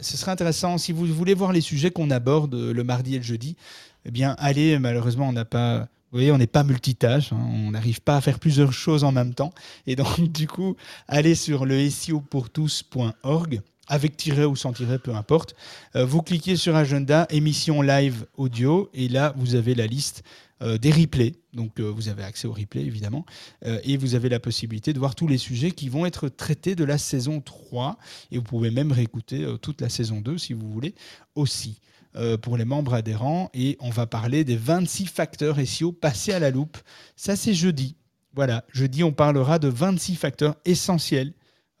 [0.00, 3.18] ce serait intéressant si vous voulez voir les sujets qu'on aborde euh, le mardi et
[3.18, 3.56] le jeudi.
[4.04, 4.78] Eh bien, allez.
[4.78, 5.88] Malheureusement, on n'a pas.
[6.10, 7.32] Vous voyez, on n'est pas multitâche.
[7.32, 9.52] hein, on n'arrive pas à faire plusieurs choses en même temps.
[9.86, 10.76] Et donc, du coup,
[11.06, 15.54] allez sur le SEOpourtous.org avec tiret ou sans tiret, peu importe.
[15.96, 20.22] Euh, vous cliquez sur agenda, émission live audio, et là, vous avez la liste
[20.60, 21.34] des replays.
[21.58, 23.26] Donc, euh, vous avez accès aux replays, évidemment.
[23.64, 26.74] Euh, et vous avez la possibilité de voir tous les sujets qui vont être traités
[26.74, 27.98] de la saison 3.
[28.30, 30.94] Et vous pouvez même réécouter euh, toute la saison 2 si vous voulez
[31.34, 31.80] aussi
[32.16, 33.50] euh, pour les membres adhérents.
[33.54, 36.78] Et on va parler des 26 facteurs SEO passés à la loupe.
[37.16, 37.96] Ça, c'est jeudi.
[38.34, 41.32] Voilà, jeudi, on parlera de 26 facteurs essentiels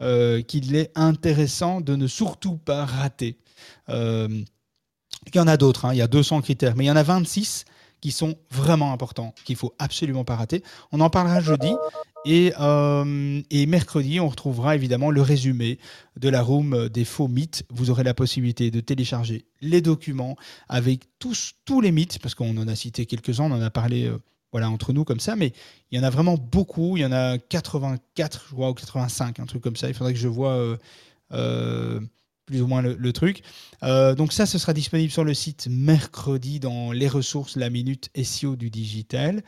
[0.02, 3.38] euh, qu'il est intéressant de ne surtout pas rater.
[3.90, 4.28] Euh,
[5.26, 6.96] il y en a d'autres, hein, il y a 200 critères, mais il y en
[6.96, 7.64] a 26
[8.00, 10.62] qui sont vraiment importants, qu'il faut absolument pas rater.
[10.92, 11.72] On en parlera jeudi.
[12.24, 15.78] Et, euh, et mercredi, on retrouvera évidemment le résumé
[16.16, 17.62] de la room des faux mythes.
[17.70, 20.36] Vous aurez la possibilité de télécharger les documents
[20.68, 24.06] avec tous, tous les mythes, parce qu'on en a cité quelques-uns, on en a parlé
[24.06, 24.18] euh,
[24.50, 25.52] voilà, entre nous comme ça, mais
[25.90, 26.96] il y en a vraiment beaucoup.
[26.96, 29.88] Il y en a 84, je crois, ou 85, un truc comme ça.
[29.88, 30.76] Il faudrait que je vois
[31.32, 32.00] euh,
[32.48, 33.42] plus ou moins le, truc.
[33.82, 38.10] Euh, donc ça, ce sera disponible sur le site mercredi dans les ressources, la minute
[38.20, 39.42] SEO du digital.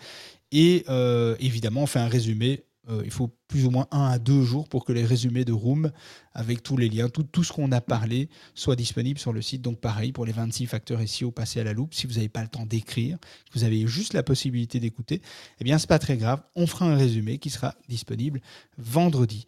[0.53, 2.65] Et euh, évidemment, on fait un résumé.
[2.91, 5.53] Euh, il faut plus ou moins un à deux jours pour que les résumés de
[5.53, 5.93] Room,
[6.35, 9.63] avec tous les liens, tout, tout ce qu'on a parlé, soit disponible sur le site.
[9.63, 12.43] Donc pareil, pour les 26 facteurs SEO passés à la loupe, si vous n'avez pas
[12.43, 15.23] le temps d'écrire, que vous avez juste la possibilité d'écouter,
[15.59, 16.43] eh bien, c'est pas très grave.
[16.55, 18.43] On fera un résumé qui sera disponible
[18.77, 19.47] vendredi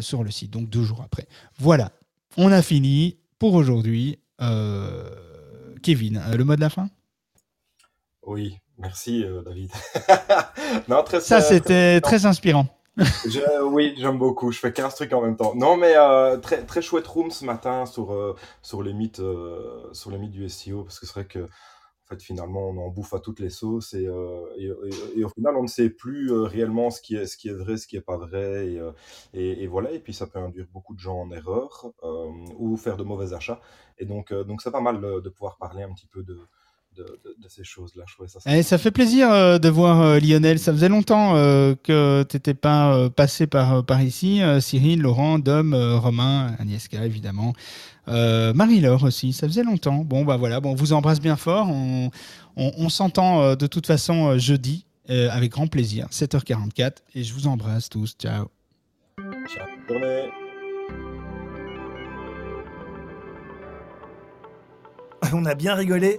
[0.00, 1.26] sur le site, donc deux jours après.
[1.58, 1.90] Voilà,
[2.36, 4.18] on a fini pour aujourd'hui.
[4.40, 5.08] Euh,
[5.82, 6.88] Kevin, euh, le mot de la fin?
[8.26, 9.70] Oui, merci euh, David.
[10.88, 12.66] non, très Ça, très- c'était très inspirant.
[13.26, 14.52] Je- oui, j'aime beaucoup.
[14.52, 15.54] Je fais 15 trucs en même temps.
[15.56, 19.88] Non, mais euh, très, très chouette room ce matin sur, euh, sur, les mythes, euh,
[19.92, 21.48] sur les mythes du SEO, parce que c'est vrai que
[22.04, 24.44] en fait, finalement, on en bouffe à toutes les sauces et, euh,
[25.16, 27.54] et, au final, on ne sait plus euh, réellement ce qui est, ce qui est
[27.54, 28.72] vrai, ce qui est pas vrai.
[28.72, 28.92] Et, euh,
[29.32, 31.92] et, voilà, et puis ça peut induire beaucoup de gens en erreur
[32.58, 33.60] ou faire de mauvais achats.
[33.98, 36.38] Et donc, donc c'est pas mal de pouvoir parler un petit peu de,
[36.96, 38.04] de, de- de ces choses-là.
[38.06, 40.58] Je ça Eh, ça fait plaisir euh, de voir euh, Lionel.
[40.58, 44.42] Ça faisait longtemps euh, que tu n'étais pas euh, passé par, par ici.
[44.42, 47.52] Euh, Cyril, Laurent, Dom, euh, Romain, Agnieszka, évidemment.
[48.08, 49.32] Euh, Marie-Laure aussi.
[49.32, 50.04] Ça faisait longtemps.
[50.04, 50.60] Bon, bah voilà.
[50.60, 51.68] Bon, on vous embrasse bien fort.
[51.70, 52.10] On,
[52.56, 56.06] on- on s'entend euh, de toute façon euh, jeudi euh, avec grand plaisir.
[56.10, 56.96] 7h44.
[57.14, 58.14] Et je vous embrasse tous.
[58.18, 58.46] Ciao.
[59.18, 59.66] Ciao.
[59.88, 60.30] Bonne journée.
[65.32, 66.18] On a bien rigolé,